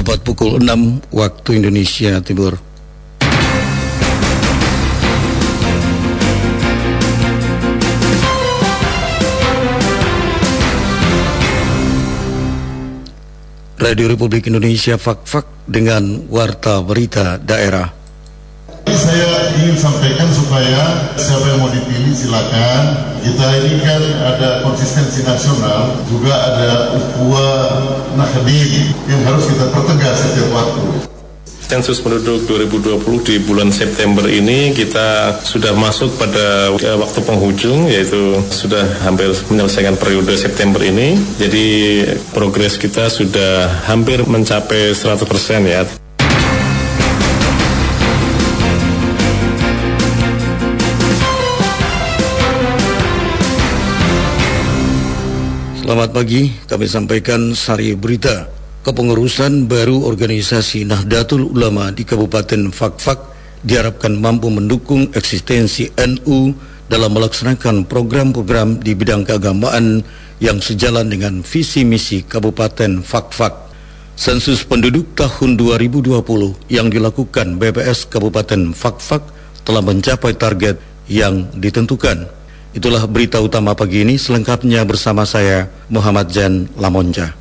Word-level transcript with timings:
tepat 0.00 0.24
pukul 0.24 0.56
6 0.64 1.12
waktu 1.12 1.60
Indonesia 1.60 2.24
Timur. 2.24 2.56
Radio 13.76 14.08
Republik 14.08 14.48
Indonesia 14.48 14.96
Fak-Fak 14.96 15.68
dengan 15.68 16.24
Warta 16.32 16.80
Berita 16.80 17.36
Daerah. 17.36 17.99
Saya 18.88 19.52
ingin 19.60 19.76
sampaikan 19.76 20.28
supaya 20.32 21.12
siapa 21.20 21.44
yang 21.50 21.60
mau 21.60 21.72
dipilih 21.72 22.14
silakan. 22.16 23.12
Kita 23.20 23.46
ini 23.60 23.84
kan 23.84 24.00
ada 24.32 24.64
konsistensi 24.64 25.20
nasional, 25.26 25.92
juga 26.08 26.32
ada 26.32 26.96
ukhuwah 26.96 27.84
nahdid 28.16 28.96
yang 29.04 29.20
harus 29.28 29.44
kita 29.44 29.68
pertegas 29.68 30.24
setiap 30.24 30.48
waktu 30.56 31.10
sensus 31.70 32.02
penduduk 32.02 32.50
2020 32.50 33.30
di 33.30 33.38
bulan 33.46 33.70
September 33.70 34.26
ini 34.26 34.74
kita 34.74 35.38
sudah 35.46 35.70
masuk 35.70 36.18
pada 36.18 36.74
eh, 36.74 36.98
waktu 36.98 37.22
penghujung 37.22 37.86
yaitu 37.86 38.42
sudah 38.50 38.82
hampir 39.06 39.30
menyelesaikan 39.46 39.94
periode 39.94 40.34
September 40.34 40.82
ini. 40.82 41.14
Jadi 41.38 41.66
progres 42.34 42.74
kita 42.74 43.06
sudah 43.06 43.86
hampir 43.86 44.26
mencapai 44.26 44.90
100% 44.90 45.22
ya. 45.70 45.86
Selamat 55.90 56.14
pagi, 56.14 56.54
kami 56.70 56.86
sampaikan 56.86 57.50
sari 57.50 57.98
berita 57.98 58.46
kepengurusan 58.86 59.66
baru 59.66 60.06
organisasi 60.06 60.86
Nahdlatul 60.86 61.50
Ulama 61.50 61.90
di 61.90 62.06
Kabupaten 62.06 62.70
Fakfak 62.70 63.18
diharapkan 63.66 64.14
mampu 64.14 64.54
mendukung 64.54 65.10
eksistensi 65.18 65.90
NU 65.98 66.54
dalam 66.86 67.10
melaksanakan 67.10 67.90
program-program 67.90 68.78
di 68.78 68.94
bidang 68.94 69.26
keagamaan 69.26 70.06
yang 70.38 70.62
sejalan 70.62 71.10
dengan 71.10 71.42
visi 71.42 71.82
misi 71.82 72.22
Kabupaten 72.22 73.02
Fakfak. 73.02 73.74
Sensus 74.14 74.62
penduduk 74.62 75.18
tahun 75.18 75.58
2020 75.58 76.70
yang 76.70 76.86
dilakukan 76.86 77.58
BPS 77.58 78.06
Kabupaten 78.06 78.78
Fakfak 78.78 79.26
telah 79.66 79.82
mencapai 79.82 80.38
target 80.38 80.78
yang 81.10 81.50
ditentukan. 81.58 82.39
Itulah 82.70 83.02
berita 83.10 83.42
utama 83.42 83.74
pagi 83.74 84.06
ini 84.06 84.14
selengkapnya 84.14 84.86
bersama 84.86 85.26
saya 85.26 85.66
Muhammad 85.90 86.30
Jan 86.30 86.70
Lamonja. 86.78 87.34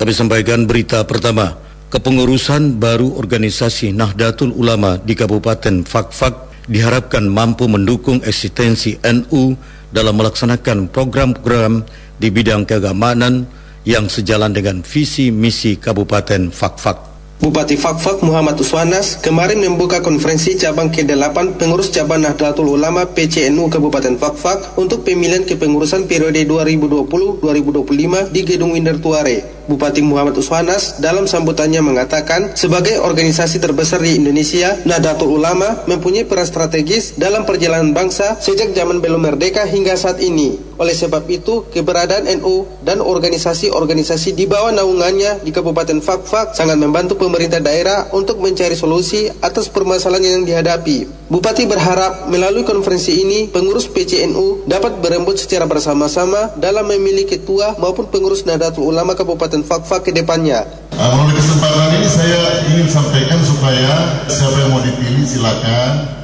Kami 0.00 0.12
sampaikan 0.16 0.64
berita 0.64 1.04
pertama. 1.04 1.60
Kepengurusan 1.92 2.80
baru 2.80 3.20
organisasi 3.20 3.92
Nahdlatul 3.92 4.56
Ulama 4.56 4.96
di 4.96 5.12
Kabupaten 5.12 5.84
Fakfak 5.84 6.64
diharapkan 6.72 7.28
mampu 7.28 7.68
mendukung 7.68 8.24
eksistensi 8.24 8.96
NU 9.04 9.52
dalam 9.92 10.16
melaksanakan 10.16 10.88
program-program 10.88 11.84
di 12.16 12.32
bidang 12.32 12.64
keagamaan 12.64 13.59
yang 13.90 14.06
sejalan 14.06 14.54
dengan 14.54 14.86
visi 14.86 15.34
misi 15.34 15.74
Kabupaten 15.74 16.54
Fakfak. 16.54 17.10
Bupati 17.40 17.74
Fakfak 17.74 18.22
Muhammad 18.22 18.54
Uswanas 18.60 19.18
kemarin 19.18 19.64
membuka 19.64 19.98
konferensi 19.98 20.54
cabang 20.54 20.92
ke-8 20.92 21.58
pengurus 21.58 21.90
cabang 21.90 22.22
Nahdlatul 22.22 22.78
Ulama 22.78 23.08
PCNU 23.08 23.66
Kabupaten 23.66 24.14
Fakfak 24.14 24.78
untuk 24.78 25.02
pemilihan 25.02 25.42
kepengurusan 25.42 26.06
periode 26.06 26.38
2020-2025 26.46 28.30
di 28.30 28.40
Gedung 28.46 28.76
Winter 28.76 29.00
Tuare. 29.02 29.59
Bupati 29.70 30.02
Muhammad 30.02 30.34
Uswanas 30.34 30.98
dalam 30.98 31.30
sambutannya 31.30 31.78
mengatakan 31.78 32.58
sebagai 32.58 32.98
organisasi 32.98 33.62
terbesar 33.62 34.02
di 34.02 34.18
Indonesia, 34.18 34.74
Nahdlatul 34.82 35.30
Ulama 35.30 35.86
mempunyai 35.86 36.26
peran 36.26 36.42
strategis 36.42 37.14
dalam 37.14 37.46
perjalanan 37.46 37.94
bangsa 37.94 38.34
sejak 38.42 38.74
zaman 38.74 38.98
belum 38.98 39.22
merdeka 39.22 39.62
hingga 39.70 39.94
saat 39.94 40.18
ini. 40.18 40.58
Oleh 40.74 40.96
sebab 40.96 41.22
itu, 41.30 41.70
keberadaan 41.70 42.26
NU 42.42 42.66
dan 42.82 42.98
organisasi-organisasi 42.98 44.34
di 44.34 44.50
bawah 44.50 44.74
naungannya 44.74 45.44
di 45.46 45.54
Kabupaten 45.54 46.02
Fakfak 46.02 46.58
sangat 46.58 46.74
membantu 46.80 47.14
pemerintah 47.20 47.62
daerah 47.62 48.10
untuk 48.10 48.42
mencari 48.42 48.74
solusi 48.74 49.30
atas 49.38 49.70
permasalahan 49.70 50.40
yang 50.40 50.44
dihadapi. 50.48 51.20
Bupati 51.30 51.62
berharap 51.62 52.26
melalui 52.26 52.66
konferensi 52.66 53.22
ini 53.22 53.46
pengurus 53.46 53.86
PCNU 53.86 54.66
dapat 54.66 54.98
berembut 54.98 55.38
secara 55.38 55.62
bersama-sama 55.62 56.50
dalam 56.58 56.90
memilih 56.90 57.22
ketua 57.22 57.78
maupun 57.78 58.10
pengurus 58.10 58.42
Nahdlatul 58.42 58.90
Ulama 58.90 59.14
Kabupaten 59.14 59.59
Fakfak 59.64 60.08
ke 60.08 60.10
depannya. 60.12 60.64
Uh, 60.94 61.08
melalui 61.16 61.38
kesempatan 61.38 61.96
ini 61.96 62.08
saya 62.08 62.42
ingin 62.68 62.86
sampaikan 62.90 63.40
supaya 63.40 64.24
siapa 64.28 64.56
yang 64.60 64.70
mau 64.74 64.82
dipilih 64.84 65.24
silakan 65.24 65.60
kan 65.70 66.19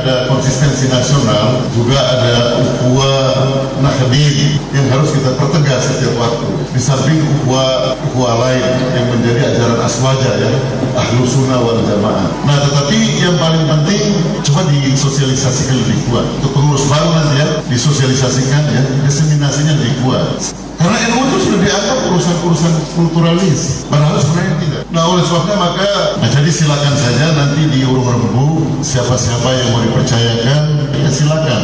ada 0.00 0.26
konsistensi 0.26 0.90
nasional, 0.90 1.62
juga 1.70 1.98
ada 1.98 2.58
ukhuwah 2.58 3.22
nahdid 3.78 4.58
yang 4.74 4.86
harus 4.90 5.14
kita 5.14 5.30
pertegas 5.38 5.86
setiap 5.86 6.14
waktu. 6.18 6.48
Di 6.74 6.80
samping 6.82 7.22
ukhuwah 7.22 7.94
ukhuwah 8.10 8.34
lain 8.42 8.66
yang 8.94 9.06
menjadi 9.14 9.54
ajaran 9.54 9.78
aswaja 9.86 10.30
ya, 10.38 10.50
ahlu 10.98 11.22
sunnah 11.22 11.62
wal 11.62 11.78
jamaah. 11.86 12.26
Nah, 12.46 12.56
tetapi 12.58 12.98
yang 13.22 13.36
paling 13.38 13.62
penting 13.66 14.02
coba 14.42 14.66
disosialisasikan 14.70 15.76
lebih 15.78 15.98
kuat. 16.10 16.26
Untuk 16.42 16.50
pengurus 16.54 16.84
baru 16.90 17.08
nanti 17.14 17.34
ya, 17.38 17.46
disosialisasikan 17.70 18.62
ya, 18.74 18.82
diseminasinya 19.06 19.72
lebih 19.78 19.94
kuat. 20.02 20.26
Karena 20.74 20.96
NU 21.06 21.22
itu 21.30 21.38
sudah 21.48 21.60
dianggap 21.64 21.98
urusan-urusan 22.10 22.72
kulturalis, 22.98 23.86
padahal 23.86 24.18
sebenarnya 24.18 24.54
tidak. 24.58 24.82
Nah 24.90 25.06
oleh 25.06 25.22
sebabnya 25.22 25.56
maka, 25.56 25.88
nah, 26.18 26.28
jadi 26.28 26.50
silakan 26.50 26.94
saja 26.98 27.26
nanti 27.32 27.62
di 27.70 27.80
urung 27.86 28.04
rembu 28.04 28.82
siapa-siapa 28.82 29.48
yang 29.54 29.68
mau 29.70 29.83
dipercayakan, 29.84 30.62
ya 30.96 31.10
silakan. 31.12 31.62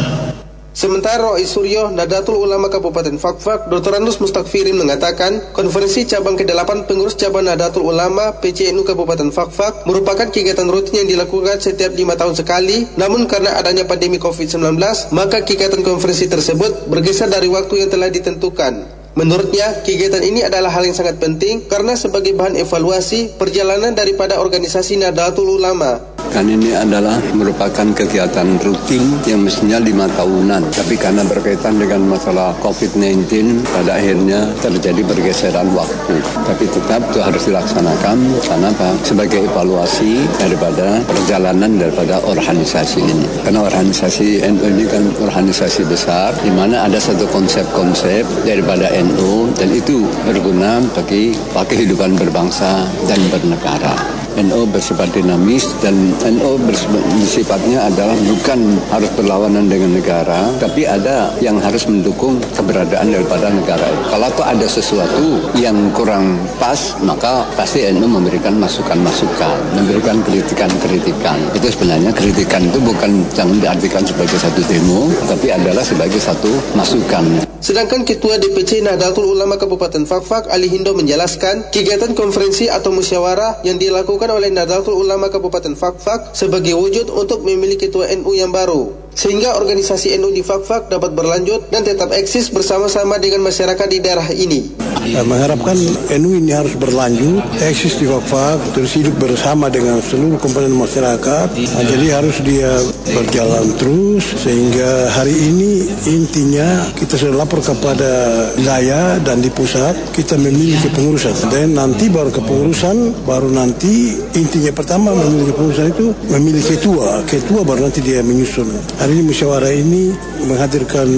Sementara 0.71 1.35
Roy 1.35 1.43
Suryo, 1.43 1.91
Nadatul 1.91 2.39
Ulama 2.47 2.71
Kabupaten 2.71 3.19
Fakfak, 3.19 3.67
Dr. 3.67 3.99
Andus 3.99 4.23
Mustakfirin 4.23 4.79
mengatakan, 4.79 5.51
konferensi 5.51 6.07
cabang 6.07 6.39
ke-8 6.39 6.87
pengurus 6.87 7.19
cabang 7.19 7.43
Nadatul 7.43 7.91
Ulama 7.91 8.39
PCNU 8.39 8.87
Kabupaten 8.87 9.35
Fakfak 9.35 9.83
merupakan 9.83 10.31
kegiatan 10.31 10.63
rutin 10.71 11.03
yang 11.03 11.09
dilakukan 11.11 11.59
setiap 11.59 11.91
lima 11.91 12.15
tahun 12.15 12.39
sekali, 12.39 12.87
namun 12.95 13.27
karena 13.27 13.59
adanya 13.59 13.83
pandemi 13.83 14.15
COVID-19, 14.15 14.79
maka 15.11 15.43
kegiatan 15.43 15.83
konferensi 15.83 16.31
tersebut 16.31 16.87
bergeser 16.87 17.27
dari 17.27 17.51
waktu 17.51 17.83
yang 17.83 17.89
telah 17.91 18.07
ditentukan. 18.07 19.01
Menurutnya, 19.11 19.83
kegiatan 19.83 20.23
ini 20.23 20.39
adalah 20.39 20.71
hal 20.71 20.87
yang 20.87 20.95
sangat 20.95 21.19
penting 21.19 21.67
karena 21.67 21.99
sebagai 21.99 22.31
bahan 22.31 22.55
evaluasi 22.55 23.35
perjalanan 23.35 23.91
daripada 23.91 24.39
organisasi 24.39 25.03
Nahdlatul 25.03 25.59
Ulama 25.59 26.10
kan 26.29 26.45
ini 26.45 26.77
adalah 26.77 27.17
merupakan 27.33 27.87
kegiatan 27.97 28.47
rutin 28.61 29.01
yang 29.25 29.41
mestinya 29.41 29.81
lima 29.81 30.05
tahunan. 30.13 30.69
Tapi 30.69 30.93
karena 30.93 31.25
berkaitan 31.25 31.81
dengan 31.81 32.05
masalah 32.05 32.53
COVID-19, 32.61 33.65
pada 33.65 33.97
akhirnya 33.97 34.53
terjadi 34.61 35.01
pergeseran 35.01 35.73
waktu. 35.73 36.15
Tapi 36.45 36.65
tetap 36.69 37.01
itu 37.09 37.19
harus 37.19 37.43
dilaksanakan 37.49 38.17
karena 38.45 38.67
apa? 38.69 38.89
Sebagai 39.01 39.49
evaluasi 39.49 40.21
daripada 40.37 41.01
perjalanan 41.09 41.81
daripada 41.81 42.21
organisasi 42.21 43.01
ini. 43.01 43.27
Karena 43.41 43.65
organisasi 43.65 44.45
NU 44.45 44.65
ini 44.77 44.85
kan 44.85 45.03
organisasi 45.17 45.89
besar, 45.89 46.37
di 46.45 46.53
mana 46.53 46.85
ada 46.85 47.01
satu 47.01 47.25
konsep-konsep 47.33 48.23
daripada 48.45 48.93
NU 49.01 49.49
dan 49.57 49.73
itu 49.73 50.05
berguna 50.27 50.83
bagi 50.93 51.33
kehidupan 51.55 52.19
berbangsa 52.19 52.83
dan 53.07 53.19
bernegara. 53.31 54.21
NO 54.39 54.63
bersifat 54.69 55.11
dinamis 55.11 55.67
dan 55.83 56.15
NO 56.23 56.55
bersifatnya 56.63 57.91
adalah 57.91 58.15
bukan 58.23 58.79
harus 58.87 59.11
berlawanan 59.19 59.67
dengan 59.67 59.99
negara, 59.99 60.47
tapi 60.61 60.87
ada 60.87 61.33
yang 61.43 61.59
harus 61.59 61.83
mendukung 61.89 62.39
keberadaan 62.55 63.11
daripada 63.11 63.51
negara. 63.51 63.87
Kalau 64.07 64.27
tuh 64.33 64.45
ada 64.47 64.67
sesuatu 64.67 65.51
yang 65.59 65.75
kurang 65.91 66.39
pas, 66.55 66.95
maka 67.03 67.43
pasti 67.59 67.83
NO 67.91 68.07
memberikan 68.07 68.55
masukan-masukan, 68.55 69.57
memberikan 69.75 70.23
kritikan-kritikan. 70.23 71.37
Itu 71.51 71.67
sebenarnya 71.67 72.15
kritikan 72.15 72.71
itu 72.71 72.79
bukan 72.79 73.11
jangan 73.35 73.57
diartikan 73.59 74.03
sebagai 74.07 74.37
satu 74.39 74.61
demo, 74.65 75.11
tapi 75.27 75.51
adalah 75.51 75.83
sebagai 75.83 76.21
satu 76.21 76.51
masukan. 76.77 77.50
Sedangkan 77.61 78.01
Ketua 78.01 78.41
DPC 78.41 78.81
Nahdlatul 78.81 79.37
Ulama 79.37 79.53
Kabupaten 79.53 80.01
Fakfak 80.09 80.49
Ali 80.49 80.65
Hindo 80.65 80.97
menjelaskan 80.97 81.69
kegiatan 81.69 82.17
konferensi 82.17 82.65
atau 82.65 82.89
musyawarah 82.89 83.61
yang 83.61 83.77
dilakukan 83.77 84.33
oleh 84.33 84.49
Nahdlatul 84.49 84.97
Ulama 84.97 85.29
Kabupaten 85.29 85.77
Fakfak 85.77 86.33
sebagai 86.33 86.73
wujud 86.73 87.13
untuk 87.13 87.45
memilih 87.45 87.77
ketua 87.77 88.09
NU 88.17 88.33
yang 88.33 88.49
baru 88.49 89.01
sehingga 89.11 89.59
organisasi 89.59 90.15
NU 90.17 90.31
di 90.31 90.41
Fakfak 90.41 90.87
dapat 90.87 91.11
berlanjut 91.11 91.67
dan 91.67 91.83
tetap 91.83 92.15
eksis 92.15 92.49
bersama-sama 92.49 93.19
dengan 93.19 93.43
masyarakat 93.43 93.87
di 93.91 93.99
daerah 93.99 94.27
ini. 94.31 94.71
Saya 95.01 95.25
mengharapkan 95.27 95.75
NU 96.21 96.39
ini 96.39 96.51
harus 96.55 96.73
berlanjut, 96.79 97.43
eksis 97.59 97.99
di 97.99 98.07
Fakfak, 98.07 98.71
terus 98.71 98.95
hidup 98.95 99.15
bersama 99.19 99.67
dengan 99.67 99.99
seluruh 99.99 100.39
komponen 100.39 100.71
masyarakat. 100.71 101.47
Jadi 101.59 102.07
harus 102.09 102.37
dia 102.41 102.71
berjalan 103.09 103.73
terus 103.81 104.23
sehingga 104.37 105.09
hari 105.13 105.33
ini 105.33 105.89
intinya 106.05 106.85
kita 106.93 107.17
sudah 107.17 107.41
lapor 107.41 107.59
kepada 107.61 108.11
wilayah 108.57 109.17
dan 109.25 109.41
di 109.41 109.49
pusat 109.49 109.97
kita 110.13 110.37
memilih 110.37 110.77
kepengurusan. 110.85 111.49
Dan 111.49 111.73
nanti 111.77 112.07
baru 112.07 112.29
kepengurusan, 112.29 113.25
baru 113.25 113.49
nanti 113.49 114.13
intinya 114.37 114.71
pertama 114.73 115.13
memilih 115.17 115.53
kepengurusan 115.53 115.87
itu 115.91 116.05
memilih 116.29 116.63
ketua. 116.63 117.09
Ketua 117.25 117.61
baru 117.65 117.89
nanti 117.89 117.99
dia 118.05 118.21
menyusun. 118.21 118.69
Hari 119.01 119.11
ini 119.17 119.23
musyawarah 119.25 119.73
ini 119.73 120.13
menghadirkan 120.45 121.09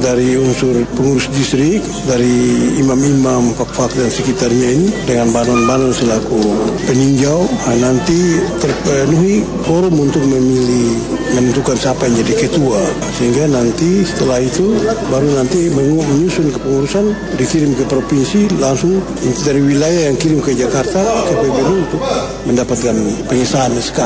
dari 0.00 0.36
unsur 0.36 0.72
pengurus 0.96 1.28
distrik, 1.32 1.80
dari 2.08 2.76
imam-imam 2.80 3.52
fak-fak 3.56 3.92
dan 3.96 4.08
sekitarnya 4.08 4.68
ini 4.76 4.88
dengan 5.04 5.28
banon-banon 5.32 5.92
selaku 5.92 6.40
peninjau 6.88 7.44
nah, 7.66 7.76
nanti 7.90 8.40
terpenuhi 8.60 9.44
forum 9.64 9.94
untuk 10.00 10.22
memilih 10.24 11.19
menentukan 11.34 11.76
siapa 11.78 12.10
yang 12.10 12.26
jadi 12.26 12.46
ketua 12.46 12.82
sehingga 13.14 13.46
nanti 13.46 14.02
setelah 14.02 14.42
itu 14.42 14.74
baru 15.08 15.28
nanti 15.38 15.70
menyusun 15.70 16.50
kepengurusan 16.50 17.14
dikirim 17.38 17.72
ke 17.78 17.84
provinsi 17.86 18.50
langsung 18.58 18.98
dari 19.46 19.60
wilayah 19.62 20.10
yang 20.10 20.16
kirim 20.18 20.42
ke 20.42 20.54
Jakarta 20.58 21.00
ke 21.30 21.32
PBNU 21.38 21.74
untuk 21.86 22.02
mendapatkan 22.46 22.96
pengesahan 23.30 23.72
SK. 23.78 24.00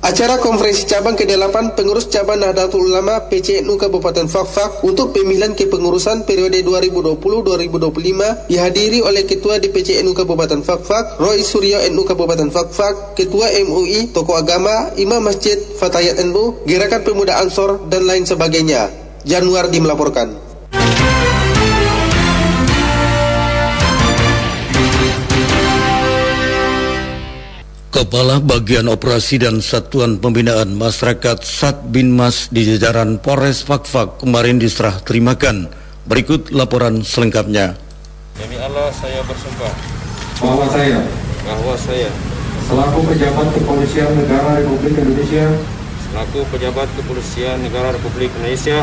Acara 0.00 0.40
konferensi 0.40 0.88
cabang 0.88 1.12
ke-8 1.12 1.76
pengurus 1.76 2.08
cabang 2.08 2.40
Nahdlatul 2.40 2.88
Ulama 2.88 3.28
PCNU 3.28 3.76
Kabupaten 3.76 4.24
Fakfak 4.32 4.80
untuk 4.80 5.12
pemilihan 5.12 5.52
kepengurusan 5.52 6.24
periode 6.24 6.64
2020-2025 6.64 8.48
dihadiri 8.48 9.04
oleh 9.04 9.28
Ketua 9.28 9.60
DPC 9.60 10.00
NU 10.00 10.16
Kabupaten 10.16 10.64
Fakfak, 10.64 11.20
Roy 11.20 11.44
Suryo 11.44 11.84
NU 11.92 12.08
Kabupaten 12.08 12.48
Fakfak, 12.48 13.12
Ketua 13.12 13.52
MUI, 13.60 14.08
tokoh 14.08 14.40
agama, 14.40 14.88
Imam 14.96 15.20
Masjid, 15.20 15.60
Fatayat 15.60 16.16
NU, 16.24 16.64
Gerakan 16.64 17.04
Pemuda 17.04 17.36
Ansor, 17.36 17.84
dan 17.92 18.08
lain 18.08 18.24
sebagainya. 18.24 18.88
Januari 19.28 19.84
melaporkan. 19.84 20.49
Kepala 28.00 28.40
Bagian 28.40 28.88
Operasi 28.88 29.36
dan 29.36 29.60
Satuan 29.60 30.16
Pembinaan 30.16 30.72
Masyarakat 30.72 31.44
Sat 31.44 31.84
Bin 31.92 32.16
Mas 32.16 32.48
di 32.48 32.64
jajaran 32.64 33.20
Polres 33.20 33.60
Fakfak 33.60 34.24
kemarin 34.24 34.56
diserah 34.56 35.04
terimakan. 35.04 35.68
Berikut 36.08 36.48
laporan 36.48 37.04
selengkapnya. 37.04 37.76
Demi 38.40 38.56
Allah 38.56 38.88
saya 38.96 39.20
bersumpah 39.28 39.68
bahwa 40.40 40.64
saya 40.72 40.96
bahwa 41.44 41.76
saya 41.76 42.08
selaku 42.72 43.04
pejabat 43.04 43.46
kepolisian 43.52 44.08
negara 44.16 44.64
Republik 44.64 44.96
Indonesia 44.96 45.46
selaku 46.08 46.40
pejabat 46.56 46.88
kepolisian 46.96 47.60
negara 47.60 47.92
Republik 47.92 48.32
Indonesia 48.40 48.80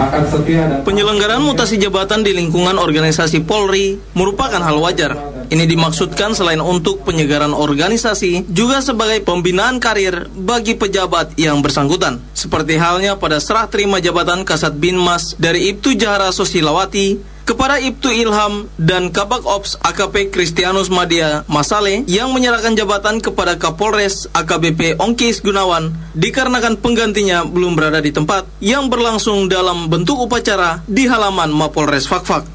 akan 0.00 0.22
setia 0.24 0.62
dan 0.72 0.78
Penyelenggaraan 0.88 1.44
mutasi 1.44 1.76
jabatan 1.76 2.24
di 2.24 2.32
lingkungan 2.32 2.80
organisasi 2.80 3.44
Polri 3.44 4.00
merupakan 4.16 4.64
hal 4.64 4.80
wajar. 4.80 5.33
Ini 5.50 5.64
dimaksudkan 5.68 6.32
selain 6.32 6.60
untuk 6.60 7.04
penyegaran 7.04 7.52
organisasi, 7.52 8.48
juga 8.48 8.80
sebagai 8.80 9.20
pembinaan 9.24 9.82
karir 9.82 10.28
bagi 10.32 10.76
pejabat 10.78 11.36
yang 11.36 11.60
bersangkutan. 11.60 12.22
Seperti 12.32 12.80
halnya 12.80 13.16
pada 13.20 13.40
serah 13.40 13.68
terima 13.68 14.00
jabatan 14.00 14.46
Kasat 14.46 14.76
Binmas 14.76 15.36
dari 15.36 15.72
Ibtu 15.72 15.96
Jahara 15.98 16.32
Sosilawati 16.32 17.34
kepada 17.44 17.76
Ibtu 17.76 18.08
Ilham 18.08 18.72
dan 18.80 19.12
Kabak 19.12 19.44
Ops 19.44 19.76
AKP 19.84 20.32
Kristianus 20.32 20.88
Madia 20.88 21.44
Masale 21.44 22.02
yang 22.08 22.32
menyerahkan 22.32 22.72
jabatan 22.72 23.20
kepada 23.20 23.60
Kapolres 23.60 24.26
AKBP 24.32 24.96
Ongkis 24.96 25.44
Gunawan 25.44 25.92
dikarenakan 26.16 26.80
penggantinya 26.80 27.44
belum 27.44 27.76
berada 27.76 28.00
di 28.00 28.10
tempat 28.16 28.48
yang 28.64 28.88
berlangsung 28.88 29.46
dalam 29.52 29.92
bentuk 29.92 30.24
upacara 30.24 30.80
di 30.88 31.04
halaman 31.04 31.52
Mapolres 31.52 32.08
Fakfak. 32.08 32.53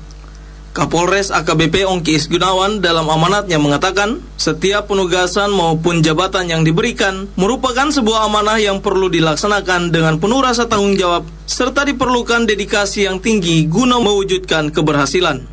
Kapolres 0.80 1.28
AKBP 1.28 1.84
Ongkis 1.84 2.31
Gunawan 2.31 2.80
dalam 2.80 3.12
amanatnya 3.12 3.60
mengatakan, 3.60 4.24
setiap 4.40 4.88
penugasan 4.88 5.52
maupun 5.52 6.00
jabatan 6.00 6.48
yang 6.48 6.64
diberikan 6.64 7.28
merupakan 7.36 7.92
sebuah 7.92 8.31
amanah 8.31 8.64
yang 8.64 8.80
perlu 8.80 9.12
dilaksanakan 9.12 9.92
dengan 9.92 10.24
penuh 10.24 10.40
rasa 10.40 10.72
tanggung 10.72 10.96
jawab 10.96 11.28
serta 11.44 11.84
diperlukan 11.84 12.48
dedikasi 12.48 13.12
yang 13.12 13.20
tinggi 13.20 13.68
guna 13.68 14.00
mewujudkan 14.00 14.72
keberhasilan. 14.72 15.44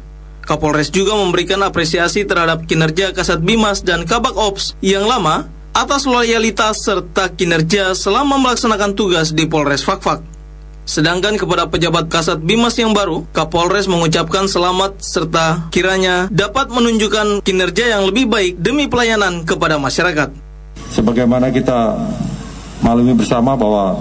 Kapolres 0.46 0.94
juga 0.94 1.18
memberikan 1.18 1.58
apresiasi 1.66 2.22
terhadap 2.22 2.62
kinerja 2.70 3.10
Kasat 3.10 3.42
Bimas 3.42 3.82
dan 3.82 4.06
Kabak 4.06 4.38
Ops 4.38 4.78
yang 4.78 5.10
lama 5.10 5.50
atas 5.74 6.06
loyalitas 6.06 6.86
serta 6.86 7.34
kinerja 7.34 7.98
selama 7.98 8.38
melaksanakan 8.38 8.94
tugas 8.94 9.34
di 9.34 9.50
Polres 9.50 9.82
Fakfak. 9.82 10.35
Sedangkan 10.86 11.34
kepada 11.34 11.66
pejabat 11.66 12.06
Kasat 12.06 12.38
Bimas 12.38 12.78
yang 12.78 12.94
baru, 12.94 13.26
Kapolres 13.34 13.90
mengucapkan 13.90 14.46
selamat 14.46 15.02
serta 15.02 15.66
kiranya 15.74 16.30
dapat 16.30 16.70
menunjukkan 16.70 17.42
kinerja 17.42 17.98
yang 17.98 18.06
lebih 18.06 18.30
baik 18.30 18.54
demi 18.62 18.86
pelayanan 18.86 19.42
kepada 19.42 19.82
masyarakat. 19.82 20.46
sebagaimana 20.86 21.50
kita 21.50 21.92
maklumi 22.80 23.12
bersama 23.18 23.58
bahwa 23.58 24.00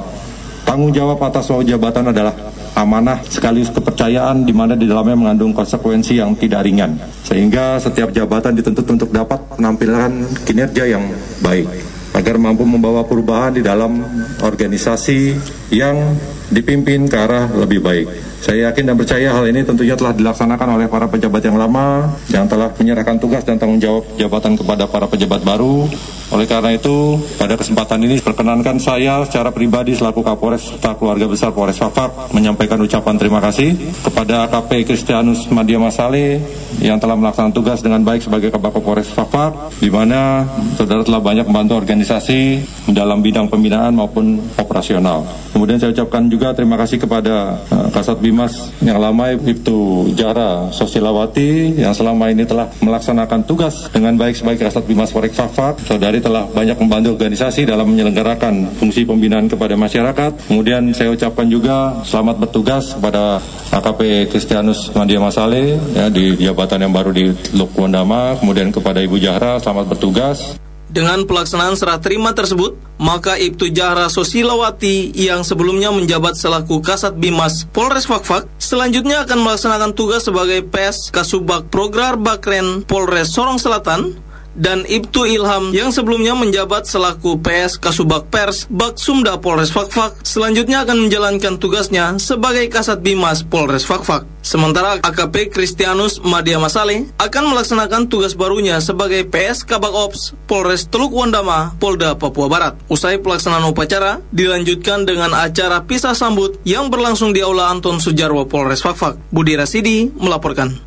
tanggung 0.64 0.94
jawab 0.94 1.20
atas 1.26 1.50
suatu 1.50 1.66
jabatan 1.66 2.14
adalah 2.14 2.32
amanah 2.78 3.20
sekaligus 3.26 3.72
kepercayaan 3.72 4.44
di 4.44 4.54
mana 4.56 4.78
di 4.78 4.88
dalamnya 4.88 5.16
mengandung 5.16 5.52
konsekuensi 5.52 6.20
yang 6.20 6.36
tidak 6.36 6.64
ringan 6.64 6.96
sehingga 7.24 7.80
setiap 7.80 8.12
jabatan 8.12 8.56
dituntut 8.56 8.86
untuk 8.88 9.10
dapat 9.12 9.40
menampilkan 9.60 10.12
kinerja 10.44 10.84
yang 10.88 11.04
baik 11.40 11.68
agar 12.16 12.40
mampu 12.40 12.64
membawa 12.64 13.04
perubahan 13.04 13.56
di 13.56 13.62
dalam 13.64 14.00
organisasi 14.40 15.36
yang 15.76 16.16
dipimpin 16.56 17.12
ke 17.12 17.18
arah 17.20 17.52
lebih 17.52 17.84
baik. 17.84 18.08
Saya 18.40 18.72
yakin 18.72 18.88
dan 18.88 18.96
percaya 18.96 19.34
hal 19.34 19.44
ini 19.50 19.66
tentunya 19.66 19.98
telah 19.98 20.16
dilaksanakan 20.16 20.80
oleh 20.80 20.88
para 20.88 21.10
pejabat 21.10 21.42
yang 21.44 21.58
lama 21.60 22.08
yang 22.32 22.46
telah 22.48 22.72
menyerahkan 22.78 23.18
tugas 23.20 23.42
dan 23.44 23.60
tanggung 23.60 23.82
jawab 23.82 24.06
jabatan 24.16 24.56
kepada 24.56 24.88
para 24.88 25.10
pejabat 25.10 25.42
baru. 25.44 25.90
Oleh 26.34 26.50
karena 26.50 26.74
itu, 26.74 27.22
pada 27.38 27.54
kesempatan 27.54 28.02
ini 28.02 28.18
perkenankan 28.18 28.82
saya 28.82 29.22
secara 29.30 29.54
pribadi 29.54 29.94
selaku 29.94 30.26
Kapolres 30.26 30.66
serta 30.74 30.98
keluarga 30.98 31.30
besar 31.30 31.54
Polres 31.54 31.78
Fafak 31.78 32.34
menyampaikan 32.34 32.82
ucapan 32.82 33.14
terima 33.18 33.38
kasih 33.42 33.78
kepada 34.02 34.50
AKP 34.50 34.90
Kristianus 34.90 35.46
Madia 35.54 35.78
Masale 35.78 36.42
yang 36.82 36.98
telah 36.98 37.14
melaksanakan 37.14 37.54
tugas 37.54 37.82
dengan 37.86 38.02
baik 38.02 38.26
sebagai 38.26 38.50
Kabak 38.50 38.78
Polres 38.82 39.10
Fafak 39.10 39.74
di 39.78 39.90
mana 39.90 40.46
saudara 40.78 41.06
telah 41.06 41.22
banyak 41.22 41.46
membantu 41.46 41.78
organisasi 41.82 42.62
dalam 42.94 43.22
bidang 43.22 43.50
pembinaan 43.50 43.94
maupun 43.94 44.38
operasional. 44.58 45.26
Kemudian 45.54 45.80
saya 45.80 45.94
ucapkan 45.94 46.28
juga 46.28 46.45
terima 46.52 46.76
kasih 46.76 47.00
kepada 47.00 47.58
uh, 47.72 47.88
Kasat 47.90 48.20
Bimas 48.20 48.76
yang 48.84 49.00
lama 49.00 49.32
Ibtu 49.32 50.12
Jara 50.14 50.68
Sosilawati 50.70 51.80
yang 51.80 51.96
selama 51.96 52.28
ini 52.28 52.44
telah 52.44 52.68
melaksanakan 52.84 53.48
tugas 53.48 53.88
dengan 53.90 54.20
baik 54.20 54.36
sebagai 54.36 54.68
Kasat 54.68 54.84
Bimas 54.84 55.16
Polres 55.16 55.32
Fafak. 55.32 55.80
Saudari 55.88 56.20
telah 56.20 56.46
banyak 56.52 56.76
membantu 56.76 57.16
organisasi 57.16 57.66
dalam 57.66 57.88
menyelenggarakan 57.88 58.76
fungsi 58.76 59.08
pembinaan 59.08 59.48
kepada 59.48 59.80
masyarakat. 59.80 60.52
Kemudian 60.52 60.92
saya 60.92 61.16
ucapkan 61.16 61.48
juga 61.48 62.04
selamat 62.04 62.36
bertugas 62.44 62.92
kepada 62.92 63.40
AKP 63.72 64.28
Kristianus 64.34 64.92
Mandia 64.92 65.24
Masale 65.24 65.80
ya, 65.96 66.12
di 66.12 66.36
jabatan 66.36 66.84
yang 66.84 66.94
baru 66.94 67.16
di 67.16 67.32
Lukwondama. 67.56 68.36
Kemudian 68.44 68.76
kepada 68.76 69.00
Ibu 69.00 69.16
Jahra 69.24 69.56
selamat 69.64 69.96
bertugas. 69.96 70.65
Dengan 70.96 71.28
pelaksanaan 71.28 71.76
serah 71.76 72.00
terima 72.00 72.32
tersebut, 72.32 72.80
maka 72.96 73.36
Ibtu 73.36 73.68
Jahra 73.76 74.08
Sosilawati 74.08 75.12
yang 75.12 75.44
sebelumnya 75.44 75.92
menjabat 75.92 76.40
selaku 76.40 76.80
Kasat 76.80 77.20
Bimas 77.20 77.68
Polres 77.68 78.08
Fakfak 78.08 78.48
selanjutnya 78.56 79.28
akan 79.28 79.44
melaksanakan 79.44 79.92
tugas 79.92 80.24
sebagai 80.24 80.64
PS 80.64 81.12
Kasubag 81.12 81.68
Prograr 81.68 82.16
Bakren 82.16 82.88
Polres 82.88 83.36
Sorong 83.36 83.60
Selatan 83.60 84.16
dan 84.56 84.88
Ibtu 84.88 85.28
Ilham 85.28 85.76
yang 85.76 85.92
sebelumnya 85.92 86.34
menjabat 86.34 86.88
selaku 86.88 87.40
PS 87.44 87.78
Kasubag 87.78 88.32
Pers 88.32 88.66
Bak 88.72 88.96
Sumda 88.98 89.38
Polres 89.38 89.70
Fakfak 89.70 90.24
selanjutnya 90.24 90.88
akan 90.88 91.08
menjalankan 91.08 91.60
tugasnya 91.60 92.16
sebagai 92.18 92.68
Kasat 92.72 93.04
Bimas 93.04 93.44
Polres 93.44 93.84
Fakfak. 93.84 94.26
Sementara 94.46 95.02
AKP 95.02 95.50
Kristianus 95.50 96.22
Madia 96.22 96.62
Masale 96.62 97.10
akan 97.18 97.50
melaksanakan 97.50 98.08
tugas 98.08 98.38
barunya 98.38 98.78
sebagai 98.78 99.26
PS 99.26 99.66
Kabak 99.66 99.90
Ops 99.90 100.38
Polres 100.46 100.86
Teluk 100.86 101.18
Wandama 101.18 101.74
Polda 101.82 102.14
Papua 102.14 102.46
Barat. 102.46 102.74
Usai 102.86 103.18
pelaksanaan 103.18 103.66
upacara 103.66 104.22
dilanjutkan 104.30 105.04
dengan 105.04 105.34
acara 105.34 105.82
pisah 105.84 106.14
sambut 106.14 106.62
yang 106.62 106.94
berlangsung 106.94 107.34
di 107.34 107.42
Aula 107.42 107.74
Anton 107.74 107.98
Sujarwo 107.98 108.46
Polres 108.46 108.86
Fakfak. 108.86 109.18
Budi 109.34 109.58
Rasidi 109.58 110.14
melaporkan. 110.14 110.78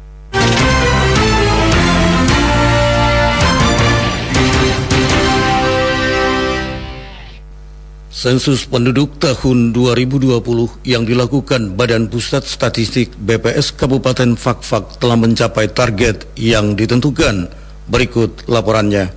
Sensus 8.19 8.67
penduduk 8.67 9.15
tahun 9.23 9.71
2020 9.71 10.43
yang 10.83 11.07
dilakukan 11.07 11.79
Badan 11.79 12.11
Pusat 12.11 12.51
Statistik 12.51 13.15
BPS 13.15 13.71
Kabupaten 13.79 14.35
Fakfak 14.35 14.99
telah 14.99 15.15
mencapai 15.15 15.71
target 15.71 16.27
yang 16.35 16.75
ditentukan. 16.75 17.47
Berikut 17.87 18.43
laporannya. 18.51 19.15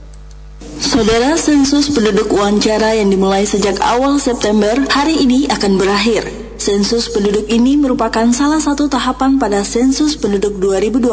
Saudara 0.77 1.34
sensus 1.34 1.89
penduduk 1.89 2.29
wawancara 2.29 2.93
yang 2.93 3.10
dimulai 3.10 3.41
sejak 3.41 3.81
awal 3.81 4.22
September 4.22 4.77
hari 4.93 5.17
ini 5.17 5.50
akan 5.50 5.81
berakhir. 5.81 6.40
Sensus 6.62 7.10
penduduk 7.10 7.50
ini 7.50 7.74
merupakan 7.74 8.30
salah 8.30 8.62
satu 8.62 8.86
tahapan 8.86 9.41
pada 9.41 9.65
sensus 9.65 10.13
penduduk 10.13 10.62
2020 10.62 11.10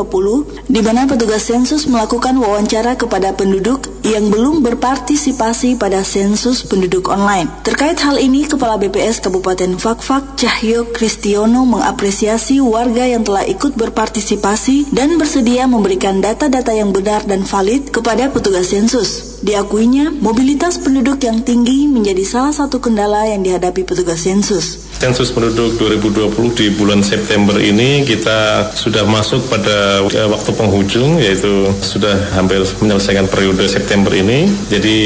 di 0.69 0.81
mana 0.85 1.09
petugas 1.09 1.49
sensus 1.49 1.89
melakukan 1.89 2.37
wawancara 2.37 3.01
kepada 3.01 3.33
penduduk 3.33 3.89
yang 4.05 4.29
belum 4.29 4.61
berpartisipasi 4.61 5.81
pada 5.81 6.05
sensus 6.05 6.69
penduduk 6.69 7.09
online. 7.09 7.49
Terkait 7.65 7.97
hal 7.97 8.21
ini, 8.21 8.45
Kepala 8.45 8.77
BPS 8.77 9.25
Kabupaten 9.25 9.81
Fakfak 9.81 10.37
Cahyo 10.37 10.93
Kristiono 10.93 11.65
mengapresiasi 11.65 12.61
warga 12.61 13.09
yang 13.09 13.25
telah 13.25 13.49
ikut 13.49 13.73
berpartisipasi 13.73 14.93
dan 14.93 15.17
bersedia 15.17 15.65
memberikan 15.65 16.21
data-data 16.21 16.77
yang 16.77 16.93
benar 16.93 17.25
dan 17.25 17.49
valid 17.49 17.89
kepada 17.89 18.29
petugas 18.29 18.69
sensus. 18.69 19.41
Diakuinya, 19.41 20.13
mobilitas 20.13 20.77
penduduk 20.77 21.25
yang 21.25 21.41
tinggi 21.41 21.89
menjadi 21.89 22.21
salah 22.29 22.53
satu 22.53 22.85
kendala 22.85 23.25
yang 23.33 23.41
dihadapi 23.41 23.89
petugas 23.89 24.29
sensus. 24.29 24.88
Sensus 24.99 25.31
penduduk 25.31 25.79
2020 25.79 26.59
di 26.59 26.67
bulan 26.75 27.07
September 27.07 27.55
ini 27.55 28.03
kita 28.03 28.67
sudah 28.75 29.07
masuk 29.07 29.47
pada 29.47 30.03
eh, 30.11 30.27
waktu 30.27 30.51
penghujung 30.51 31.23
yaitu 31.23 31.71
sudah 31.79 32.19
hampir 32.35 32.67
menyelesaikan 32.83 33.31
periode 33.31 33.63
September 33.71 34.11
ini. 34.11 34.51
Jadi 34.67 34.99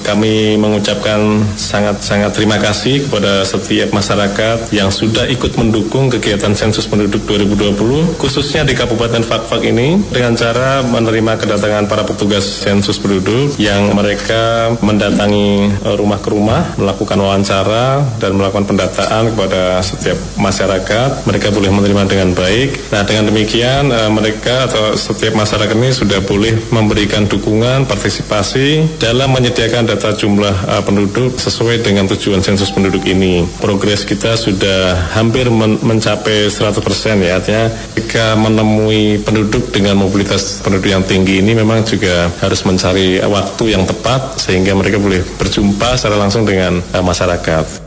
kami 0.00 0.56
mengucapkan 0.56 1.44
sangat-sangat 1.60 2.32
terima 2.32 2.56
kasih 2.56 3.04
kepada 3.04 3.44
setiap 3.44 3.92
masyarakat 3.92 4.72
yang 4.72 4.88
sudah 4.88 5.28
ikut 5.28 5.52
mendukung 5.60 6.08
kegiatan 6.08 6.56
sensus 6.56 6.88
penduduk 6.88 7.28
2020 7.28 8.16
khususnya 8.16 8.64
di 8.64 8.72
Kabupaten 8.72 9.20
Fakfak 9.20 9.60
ini 9.60 10.00
dengan 10.08 10.40
cara 10.40 10.80
menerima 10.80 11.36
kedatangan 11.36 11.84
para 11.84 12.08
petugas 12.08 12.64
sensus 12.64 12.96
penduduk 12.96 13.52
yang 13.60 13.92
mereka 13.92 14.72
mendatangi 14.80 15.68
eh, 15.84 15.96
rumah 16.00 16.16
ke 16.16 16.32
rumah 16.32 16.72
melakukan 16.80 17.20
wawancara 17.20 18.00
dan 18.16 18.40
melakukan 18.40 18.64
pendataan 18.64 19.33
kepada 19.34 19.82
setiap 19.82 20.16
masyarakat, 20.38 21.26
mereka 21.26 21.50
boleh 21.50 21.74
menerima 21.74 22.02
dengan 22.06 22.30
baik. 22.32 22.94
Nah, 22.94 23.02
dengan 23.02 23.28
demikian 23.28 23.90
uh, 23.90 24.08
mereka 24.08 24.70
atau 24.70 24.94
setiap 24.94 25.34
masyarakat 25.34 25.74
ini 25.74 25.90
sudah 25.90 26.22
boleh 26.22 26.54
memberikan 26.70 27.26
dukungan, 27.26 27.84
partisipasi 27.90 28.96
dalam 29.02 29.34
menyediakan 29.34 29.90
data 29.90 30.14
jumlah 30.14 30.54
uh, 30.70 30.82
penduduk 30.86 31.36
sesuai 31.36 31.82
dengan 31.82 32.06
tujuan 32.06 32.40
sensus 32.40 32.70
penduduk 32.70 33.02
ini. 33.04 33.42
Progres 33.58 34.06
kita 34.06 34.38
sudah 34.38 35.12
hampir 35.18 35.50
men 35.50 35.76
mencapai 35.82 36.48
100% 36.48 36.78
ya, 37.20 37.36
artinya 37.36 37.66
jika 37.98 38.38
menemui 38.38 39.20
penduduk 39.26 39.74
dengan 39.74 39.98
mobilitas 39.98 40.62
penduduk 40.62 40.86
yang 40.86 41.02
tinggi 41.02 41.42
ini 41.42 41.52
memang 41.52 41.82
juga 41.82 42.30
harus 42.38 42.62
mencari 42.62 43.18
waktu 43.20 43.74
yang 43.74 43.82
tepat 43.82 44.38
sehingga 44.38 44.72
mereka 44.78 45.02
boleh 45.02 45.20
berjumpa 45.36 45.98
secara 45.98 46.14
langsung 46.14 46.46
dengan 46.46 46.78
uh, 46.94 47.02
masyarakat. 47.02 47.83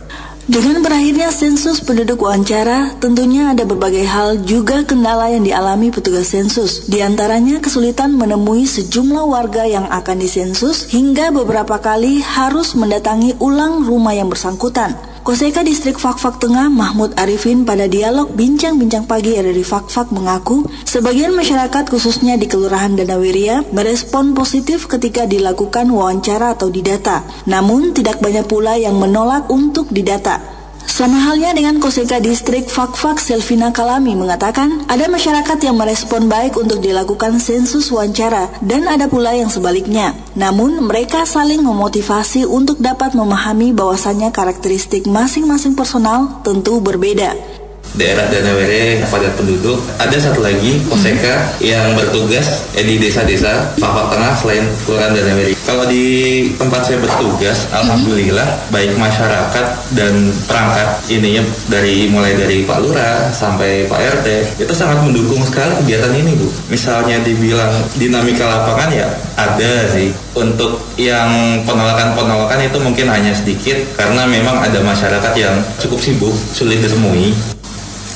Dengan 0.47 0.79
berakhirnya 0.79 1.27
sensus 1.27 1.83
penduduk 1.83 2.23
wawancara, 2.23 2.95
tentunya 3.03 3.51
ada 3.51 3.67
berbagai 3.67 4.07
hal 4.07 4.39
juga 4.47 4.79
kendala 4.87 5.27
yang 5.27 5.43
dialami 5.43 5.91
petugas 5.91 6.31
sensus. 6.31 6.87
Di 6.87 7.03
antaranya 7.03 7.59
kesulitan 7.59 8.15
menemui 8.15 8.63
sejumlah 8.63 9.27
warga 9.27 9.67
yang 9.67 9.91
akan 9.91 10.23
disensus 10.23 10.87
hingga 10.87 11.35
beberapa 11.35 11.83
kali 11.83 12.23
harus 12.23 12.79
mendatangi 12.79 13.35
ulang 13.43 13.83
rumah 13.83 14.15
yang 14.15 14.31
bersangkutan. 14.31 14.95
Koseka 15.27 15.59
Distrik 15.59 15.99
Fakfak 15.99 16.39
Tengah 16.39 16.71
Mahmud 16.71 17.11
Arifin 17.19 17.67
pada 17.67 17.83
dialog 17.83 18.31
bincang-bincang 18.31 19.11
pagi 19.11 19.35
dari 19.35 19.59
Fakfak 19.59 20.15
mengaku 20.15 20.63
sebagian 20.87 21.35
masyarakat 21.35 21.83
khususnya 21.91 22.39
di 22.39 22.47
Kelurahan 22.47 22.95
Danawiria 22.95 23.59
merespon 23.75 24.31
positif 24.31 24.87
ketika 24.87 25.27
dilakukan 25.27 25.91
wawancara 25.91 26.55
atau 26.55 26.71
didata. 26.71 27.27
Namun 27.43 27.91
tidak 27.91 28.23
banyak 28.23 28.47
pula 28.47 28.79
yang 28.79 28.95
menolak 28.95 29.51
untuk 29.51 29.91
didata. 29.91 30.56
Sama 30.87 31.19
halnya 31.19 31.51
dengan 31.51 31.83
Koseka 31.83 32.23
Distrik 32.23 32.71
Fakfak 32.71 33.19
Selvina 33.19 33.75
Kalami 33.75 34.15
mengatakan 34.15 34.87
ada 34.87 35.11
masyarakat 35.11 35.59
yang 35.59 35.75
merespon 35.75 36.31
baik 36.31 36.55
untuk 36.55 36.79
dilakukan 36.79 37.43
sensus 37.43 37.91
wawancara 37.91 38.47
dan 38.63 38.87
ada 38.87 39.11
pula 39.11 39.35
yang 39.35 39.51
sebaliknya. 39.51 40.15
Namun 40.39 40.79
mereka 40.87 41.27
saling 41.27 41.59
memotivasi 41.59 42.47
untuk 42.47 42.79
dapat 42.79 43.13
memahami 43.19 43.75
bahwasannya 43.75 44.31
karakteristik 44.31 45.05
masing-masing 45.11 45.75
personal 45.75 46.39
tentu 46.47 46.79
berbeda 46.79 47.56
daerah 47.95 48.27
Danawere 48.27 49.01
padat 49.07 49.33
penduduk. 49.39 49.79
Ada 49.97 50.29
satu 50.29 50.43
lagi 50.43 50.81
Koseka 50.89 51.57
yang 51.63 51.95
bertugas 51.95 52.67
eh, 52.75 52.83
di 52.83 52.99
desa-desa 52.99 53.73
Papua 53.79 54.11
Tengah 54.11 54.33
selain 54.35 54.65
Kelurahan 54.83 55.13
Danawere. 55.15 55.53
Kalau 55.63 55.83
di 55.87 56.05
tempat 56.55 56.87
saya 56.87 56.99
bertugas, 56.99 57.67
alhamdulillah 57.71 58.47
baik 58.71 58.95
masyarakat 58.95 59.65
dan 59.95 60.31
perangkat 60.47 60.87
ininya 61.11 61.43
dari 61.67 62.07
mulai 62.07 62.35
dari 62.35 62.63
Pak 62.63 62.79
Lurah 62.79 63.31
sampai 63.31 63.87
Pak 63.87 63.99
RT 63.99 64.27
itu 64.63 64.73
sangat 64.73 65.03
mendukung 65.03 65.43
sekali 65.43 65.75
kegiatan 65.83 66.13
ini, 66.15 66.35
Bu. 66.39 66.47
Misalnya 66.71 67.19
dibilang 67.23 67.71
dinamika 67.99 68.47
lapangan 68.47 68.89
ya 68.91 69.07
ada 69.35 69.87
sih. 69.91 70.09
Untuk 70.37 70.77
yang 71.01 71.61
penolakan-penolakan 71.65 72.61
itu 72.61 72.77
mungkin 72.77 73.09
hanya 73.09 73.33
sedikit 73.33 73.77
karena 73.97 74.29
memang 74.29 74.61
ada 74.61 74.79
masyarakat 74.85 75.33
yang 75.33 75.57
cukup 75.81 75.97
sibuk, 75.97 76.35
sulit 76.53 76.77
ditemui 76.79 77.56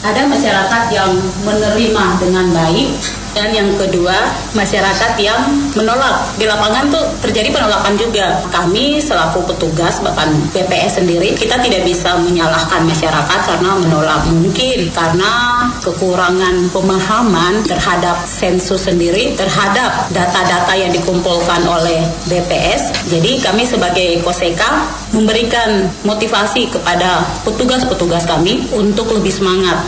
ada 0.02 0.26
masyarakat 0.26 0.84
yang 0.90 1.14
menerima 1.46 2.06
dengan 2.18 2.46
baik 2.50 3.21
dan 3.34 3.50
yang 3.56 3.70
kedua 3.80 4.32
masyarakat 4.54 5.12
yang 5.20 5.42
menolak. 5.74 6.24
Di 6.36 6.46
lapangan 6.46 6.92
tuh 6.92 7.06
terjadi 7.24 7.50
penolakan 7.50 7.96
juga. 7.96 8.44
Kami 8.52 9.00
selaku 9.00 9.44
petugas 9.48 10.04
bahkan 10.04 10.30
BPS 10.52 11.02
sendiri 11.02 11.34
kita 11.34 11.58
tidak 11.64 11.88
bisa 11.88 12.20
menyalahkan 12.20 12.84
masyarakat 12.84 13.40
karena 13.48 13.72
menolak. 13.80 14.22
Mungkin 14.28 14.92
karena 14.92 15.32
kekurangan 15.82 16.70
pemahaman 16.70 17.64
terhadap 17.66 18.22
sensus 18.28 18.86
sendiri 18.86 19.34
terhadap 19.38 20.10
data-data 20.12 20.74
yang 20.78 20.92
dikumpulkan 20.94 21.62
oleh 21.66 22.02
BPS 22.30 23.10
jadi 23.10 23.42
kami 23.42 23.64
sebagai 23.66 24.22
Koseka 24.22 24.86
memberikan 25.14 25.90
motivasi 26.06 26.70
kepada 26.70 27.26
petugas-petugas 27.46 28.26
kami 28.26 28.66
untuk 28.74 29.10
lebih 29.14 29.32
semangat 29.34 29.82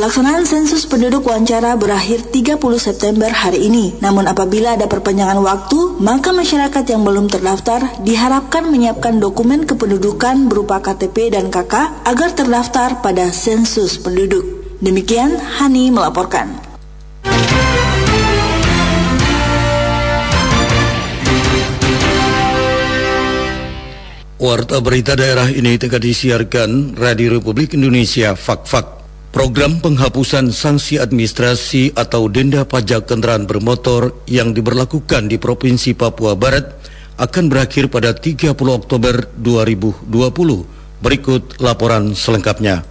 Pelaksanaan 0.00 0.48
sensus 0.48 0.88
penduduk 0.88 1.28
wawancara 1.28 1.76
berakhir 1.76 2.24
30 2.32 2.56
September 2.80 3.28
hari 3.28 3.68
ini. 3.68 4.00
Namun 4.00 4.32
apabila 4.32 4.72
ada 4.72 4.88
perpanjangan 4.88 5.36
waktu, 5.44 6.00
maka 6.00 6.32
masyarakat 6.32 6.88
yang 6.88 7.04
belum 7.04 7.28
terdaftar 7.28 8.00
diharapkan 8.00 8.64
menyiapkan 8.72 9.20
dokumen 9.20 9.68
kependudukan 9.68 10.48
berupa 10.48 10.80
KTP 10.80 11.36
dan 11.36 11.52
KK 11.52 12.08
agar 12.08 12.32
terdaftar 12.32 13.04
pada 13.04 13.28
sensus 13.28 14.00
penduduk. 14.00 14.72
Demikian 14.80 15.36
Hani 15.36 15.92
melaporkan. 15.92 16.48
Warta 24.40 24.80
berita 24.80 25.12
daerah 25.12 25.52
ini 25.52 25.76
tengah 25.76 26.00
disiarkan 26.00 26.96
Radio 26.96 27.36
Republik 27.36 27.76
Indonesia 27.76 28.32
Fak-Fak. 28.32 28.99
Program 29.30 29.78
penghapusan 29.78 30.50
sanksi 30.50 30.98
administrasi 30.98 31.94
atau 31.94 32.26
denda 32.26 32.66
pajak 32.66 33.06
kendaraan 33.06 33.46
bermotor 33.46 34.26
yang 34.26 34.50
diberlakukan 34.50 35.30
di 35.30 35.38
Provinsi 35.38 35.94
Papua 35.94 36.34
Barat 36.34 36.66
akan 37.14 37.46
berakhir 37.46 37.86
pada 37.86 38.10
30 38.10 38.50
Oktober 38.58 39.30
2020. 39.38 40.10
Berikut 40.98 41.62
laporan 41.62 42.10
selengkapnya. 42.10 42.82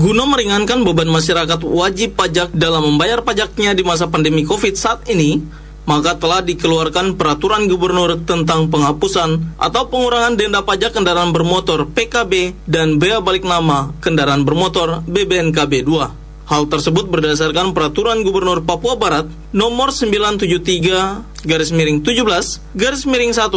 Guna 0.00 0.24
meringankan 0.24 0.88
beban 0.88 1.12
masyarakat 1.12 1.60
wajib 1.68 2.16
pajak 2.16 2.56
dalam 2.56 2.88
membayar 2.88 3.20
pajaknya 3.20 3.76
di 3.76 3.84
masa 3.84 4.08
pandemi 4.08 4.48
COVID 4.48 4.72
saat 4.72 5.04
ini, 5.12 5.36
maka 5.82 6.14
telah 6.14 6.40
dikeluarkan 6.42 7.18
peraturan 7.18 7.66
gubernur 7.66 8.22
tentang 8.22 8.70
penghapusan 8.70 9.58
atau 9.58 9.82
pengurangan 9.90 10.38
denda 10.38 10.62
pajak 10.62 10.94
kendaraan 10.94 11.34
bermotor 11.34 11.90
PKB 11.90 12.54
dan 12.70 13.02
bea 13.02 13.18
balik 13.18 13.42
nama 13.42 13.90
kendaraan 13.98 14.46
bermotor 14.46 15.02
BBNKB 15.10 15.82
2. 15.82 16.22
Hal 16.52 16.68
tersebut 16.68 17.08
berdasarkan 17.08 17.72
peraturan 17.72 18.20
gubernur 18.26 18.62
Papua 18.62 18.98
Barat 18.98 19.26
nomor 19.54 19.94
973 19.94 21.48
garis 21.48 21.70
miring 21.74 22.04
17 22.04 22.76
garis 22.76 23.02
miring 23.08 23.32
1 23.34 23.50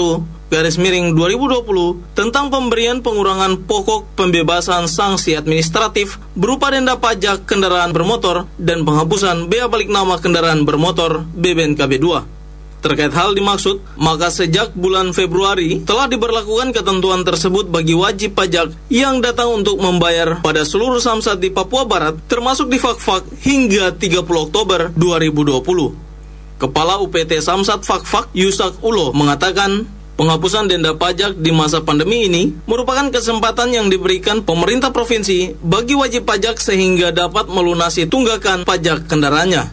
garis 0.56 0.80
miring 0.80 1.12
2020 1.20 2.16
tentang 2.16 2.48
pemberian 2.48 3.04
pengurangan 3.04 3.68
pokok 3.68 4.16
pembebasan 4.16 4.88
sanksi 4.88 5.36
administratif 5.36 6.16
berupa 6.32 6.72
denda 6.72 6.96
pajak 6.96 7.44
kendaraan 7.44 7.92
bermotor 7.92 8.48
dan 8.56 8.88
penghapusan 8.88 9.52
bea 9.52 9.68
balik 9.68 9.92
nama 9.92 10.16
kendaraan 10.16 10.64
bermotor 10.64 11.28
BBNKB 11.36 12.00
2. 12.00 12.80
Terkait 12.80 13.12
hal 13.12 13.36
dimaksud, 13.36 13.84
maka 14.00 14.32
sejak 14.32 14.72
bulan 14.80 15.12
Februari 15.12 15.84
telah 15.84 16.08
diberlakukan 16.08 16.72
ketentuan 16.72 17.28
tersebut 17.28 17.68
bagi 17.68 17.98
wajib 17.98 18.40
pajak 18.40 18.72
yang 18.88 19.20
datang 19.20 19.60
untuk 19.60 19.76
membayar 19.82 20.40
pada 20.40 20.64
seluruh 20.64 21.04
samsat 21.04 21.36
di 21.42 21.52
Papua 21.52 21.84
Barat, 21.84 22.16
termasuk 22.32 22.72
di 22.72 22.80
Fakfak 22.80 23.28
hingga 23.44 23.92
30 23.92 24.24
Oktober 24.24 24.94
2020. 24.96 26.62
Kepala 26.62 27.04
UPT 27.04 27.44
Samsat 27.44 27.84
Fakfak 27.84 28.32
Yusak 28.32 28.80
Ulo 28.80 29.12
mengatakan 29.12 29.84
Penghapusan 30.16 30.72
denda 30.72 30.96
pajak 30.96 31.36
di 31.36 31.52
masa 31.52 31.84
pandemi 31.84 32.32
ini 32.32 32.56
merupakan 32.72 33.12
kesempatan 33.12 33.76
yang 33.76 33.92
diberikan 33.92 34.40
pemerintah 34.48 34.96
provinsi 34.96 35.60
bagi 35.60 35.92
wajib 35.92 36.24
pajak 36.24 36.56
sehingga 36.56 37.12
dapat 37.12 37.52
melunasi 37.52 38.08
tunggakan 38.08 38.64
pajak 38.64 39.12
kendaraannya. 39.12 39.68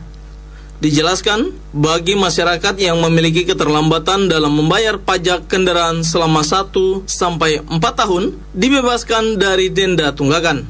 Dijelaskan, 0.82 1.54
bagi 1.70 2.18
masyarakat 2.18 2.74
yang 2.74 2.98
memiliki 2.98 3.46
keterlambatan 3.46 4.26
dalam 4.26 4.50
membayar 4.50 4.98
pajak 4.98 5.46
kendaraan 5.46 6.02
selama 6.02 6.42
1 6.42 7.06
sampai 7.06 7.62
4 7.62 7.78
tahun 7.78 8.34
dibebaskan 8.50 9.38
dari 9.38 9.70
denda 9.70 10.10
tunggakan. 10.10 10.66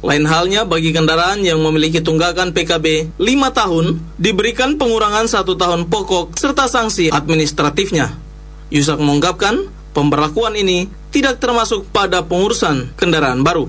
Lain 0.00 0.24
halnya 0.24 0.64
bagi 0.64 0.96
kendaraan 0.96 1.44
yang 1.44 1.60
memiliki 1.60 2.00
tunggakan 2.00 2.56
PKB 2.56 3.20
5 3.20 3.28
tahun 3.52 4.00
diberikan 4.16 4.80
pengurangan 4.80 5.28
satu 5.28 5.52
tahun 5.60 5.92
pokok 5.92 6.32
serta 6.32 6.64
sanksi 6.64 7.12
administratifnya. 7.12 8.21
Yusak 8.72 8.96
mengungkapkan, 9.04 9.68
pemberlakuan 9.92 10.56
ini 10.56 10.88
tidak 11.12 11.36
termasuk 11.44 11.92
pada 11.92 12.24
pengurusan 12.24 12.96
kendaraan 12.96 13.44
baru. 13.44 13.68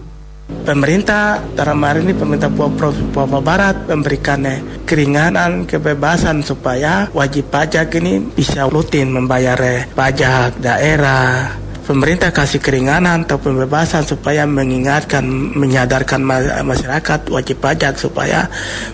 Pemerintah 0.63 1.43
dalam 1.59 1.83
hari 1.83 2.07
ini 2.07 2.15
pemerintah 2.15 2.47
Papua 2.47 3.43
Barat 3.43 3.83
memberikan 3.83 4.47
eh, 4.47 4.63
keringanan 4.87 5.67
kebebasan 5.67 6.39
supaya 6.39 7.11
wajib 7.11 7.51
pajak 7.51 7.91
ini 7.99 8.23
bisa 8.31 8.63
rutin 8.71 9.11
membayar 9.11 9.59
eh, 9.59 9.83
pajak 9.91 10.63
daerah. 10.63 11.51
Pemerintah 11.83 12.31
kasih 12.31 12.63
keringanan 12.63 13.27
atau 13.27 13.43
pembebasan 13.43 14.07
supaya 14.07 14.47
mengingatkan, 14.47 15.27
menyadarkan 15.51 16.23
masyarakat 16.63 17.27
wajib 17.27 17.59
pajak 17.59 17.99
supaya 17.99 18.47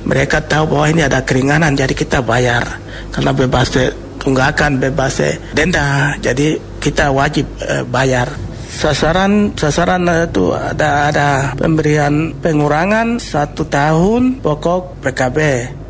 mereka 0.10 0.42
tahu 0.42 0.74
bahwa 0.74 0.90
ini 0.90 1.02
ada 1.06 1.22
keringanan 1.22 1.78
jadi 1.78 1.94
kita 1.94 2.26
bayar 2.26 2.66
karena 3.14 3.30
bebas 3.30 3.70
eh, 3.78 3.94
tunggakan 4.20 4.78
bebas 4.78 5.24
denda 5.56 6.14
jadi 6.20 6.60
kita 6.84 7.10
wajib 7.12 7.48
bayar. 7.90 8.30
Sasaran 8.70 9.58
sasaran 9.60 10.08
itu 10.08 10.56
ada 10.56 11.12
ada 11.12 11.30
pemberian 11.58 12.32
pengurangan 12.38 13.20
satu 13.20 13.68
tahun 13.68 14.40
pokok 14.40 15.04
PKB 15.04 15.38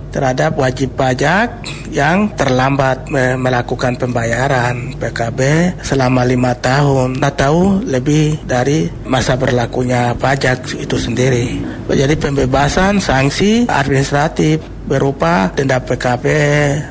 terhadap 0.10 0.58
wajib 0.58 0.94
pajak 0.94 1.66
yang 1.90 2.34
terlambat 2.38 3.10
melakukan 3.38 3.98
pembayaran 3.98 4.94
PKB 4.98 5.40
selama 5.82 6.26
lima 6.26 6.54
tahun 6.58 7.22
atau 7.22 7.82
lebih 7.82 8.46
dari 8.46 8.90
masa 9.06 9.38
berlakunya 9.38 10.14
pajak 10.18 10.78
itu 10.78 10.98
sendiri. 10.98 11.58
Jadi 11.90 12.16
pembebasan 12.18 13.02
sanksi 13.02 13.66
administratif 13.70 14.62
berupa 14.90 15.54
denda 15.54 15.78
PKB 15.78 16.26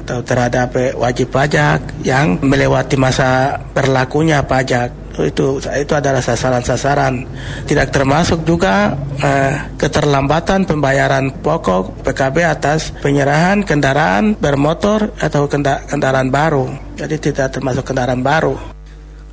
atau 0.06 0.22
terhadap 0.22 0.70
wajib 0.94 1.34
pajak 1.34 1.82
yang 2.06 2.38
melewati 2.38 2.94
masa 2.94 3.58
berlakunya 3.74 4.46
pajak 4.46 4.94
itu 5.24 5.58
itu 5.58 5.92
adalah 5.94 6.22
sasaran-sasaran. 6.22 7.26
Tidak 7.64 7.88
termasuk 7.90 8.44
juga 8.44 8.94
eh, 9.18 9.74
keterlambatan 9.80 10.68
pembayaran 10.68 11.32
pokok 11.42 12.04
PKB 12.04 12.36
atas 12.44 12.92
penyerahan 13.02 13.64
kendaraan 13.64 14.38
bermotor 14.38 15.14
atau 15.18 15.50
kendaraan 15.50 16.28
baru. 16.28 16.68
Jadi 16.98 17.30
tidak 17.30 17.58
termasuk 17.58 17.86
kendaraan 17.88 18.22
baru. 18.22 18.54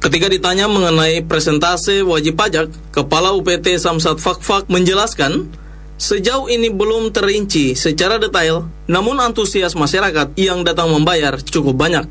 Ketika 0.02 0.30
ditanya 0.30 0.70
mengenai 0.70 1.26
presentase 1.26 2.06
wajib 2.06 2.38
pajak, 2.38 2.70
Kepala 2.94 3.34
UPT 3.34 3.82
Samsat 3.82 4.22
Fakfak 4.22 4.70
menjelaskan 4.70 5.50
Sejauh 5.96 6.52
ini 6.52 6.68
belum 6.68 7.16
terinci 7.16 7.72
secara 7.72 8.20
detail, 8.20 8.68
namun 8.84 9.16
antusias 9.16 9.80
masyarakat 9.80 10.36
yang 10.36 10.60
datang 10.68 10.92
membayar 10.92 11.40
cukup 11.40 11.72
banyak. 11.72 12.04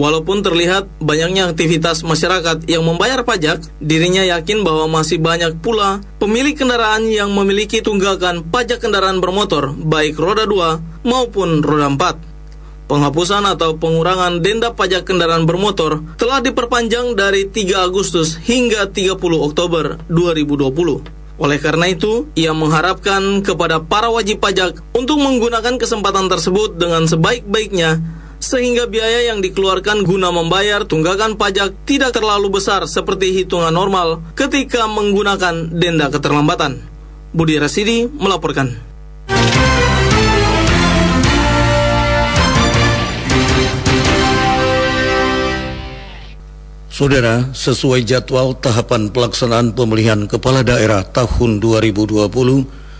Walaupun 0.00 0.40
terlihat 0.40 0.88
banyaknya 0.96 1.52
aktivitas 1.52 2.00
masyarakat 2.08 2.64
yang 2.64 2.88
membayar 2.88 3.20
pajak, 3.20 3.60
dirinya 3.84 4.24
yakin 4.24 4.64
bahwa 4.64 4.88
masih 4.88 5.20
banyak 5.20 5.60
pula 5.60 6.00
pemilik 6.16 6.56
kendaraan 6.56 7.04
yang 7.04 7.28
memiliki 7.36 7.84
tunggakan 7.84 8.48
pajak 8.48 8.80
kendaraan 8.80 9.20
bermotor, 9.20 9.76
baik 9.76 10.16
roda 10.16 10.48
2 10.48 11.04
maupun 11.04 11.60
roda 11.60 12.16
4. 12.16 12.88
Penghapusan 12.88 13.44
atau 13.44 13.76
pengurangan 13.76 14.40
denda 14.40 14.72
pajak 14.72 15.04
kendaraan 15.04 15.44
bermotor 15.44 16.00
telah 16.16 16.40
diperpanjang 16.40 17.12
dari 17.12 17.52
3 17.52 17.84
Agustus 17.84 18.40
hingga 18.40 18.88
30 18.88 19.20
Oktober 19.20 20.00
2020. 20.08 21.44
Oleh 21.44 21.58
karena 21.60 21.92
itu, 21.92 22.24
ia 22.40 22.56
mengharapkan 22.56 23.44
kepada 23.44 23.84
para 23.84 24.08
wajib 24.08 24.40
pajak 24.40 24.80
untuk 24.96 25.20
menggunakan 25.20 25.76
kesempatan 25.76 26.32
tersebut 26.32 26.80
dengan 26.80 27.04
sebaik-baiknya 27.04 28.19
sehingga 28.40 28.88
biaya 28.88 29.28
yang 29.30 29.44
dikeluarkan 29.44 30.02
guna 30.02 30.32
membayar 30.32 30.82
tunggakan 30.88 31.36
pajak 31.36 31.84
tidak 31.84 32.16
terlalu 32.16 32.48
besar 32.48 32.88
seperti 32.88 33.36
hitungan 33.36 33.70
normal 33.70 34.24
ketika 34.32 34.88
menggunakan 34.88 35.68
denda 35.70 36.08
keterlambatan. 36.08 36.80
Budi 37.30 37.60
Rasidi 37.60 38.08
melaporkan. 38.08 38.90
Saudara, 46.90 47.48
sesuai 47.56 48.04
jadwal 48.04 48.52
tahapan 48.60 49.08
pelaksanaan 49.08 49.72
pemilihan 49.72 50.28
kepala 50.28 50.60
daerah 50.60 51.00
tahun 51.00 51.56
2020, 51.56 52.28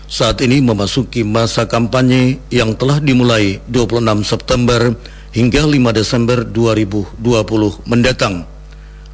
saat 0.09 0.41
ini 0.41 0.57
memasuki 0.57 1.21
masa 1.21 1.69
kampanye 1.69 2.41
yang 2.49 2.73
telah 2.73 2.97
dimulai 2.97 3.61
26 3.69 4.25
September 4.25 4.97
hingga 5.31 5.63
5 5.67 5.91
Desember 5.95 6.43
2020 6.43 7.87
mendatang. 7.87 8.47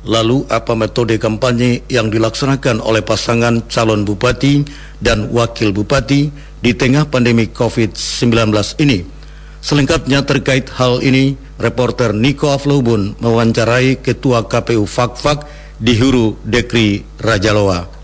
Lalu 0.08 0.48
apa 0.48 0.72
metode 0.72 1.20
kampanye 1.20 1.84
yang 1.92 2.08
dilaksanakan 2.08 2.80
oleh 2.80 3.04
pasangan 3.04 3.66
calon 3.68 4.08
bupati 4.08 4.64
dan 5.04 5.28
wakil 5.36 5.76
bupati 5.76 6.32
di 6.64 6.72
tengah 6.72 7.10
pandemi 7.10 7.52
COVID-19 7.52 8.54
ini? 8.80 9.04
Selengkapnya 9.60 10.24
terkait 10.24 10.70
hal 10.80 11.04
ini, 11.04 11.36
reporter 11.60 12.16
Niko 12.16 12.54
Aflobun 12.54 13.20
mewawancarai 13.20 14.00
Ketua 14.00 14.48
KPU 14.48 14.88
Fakfak 14.88 15.44
di 15.82 15.98
Huru 15.98 16.40
Dekri 16.46 17.04
Rajaloa. 17.20 17.97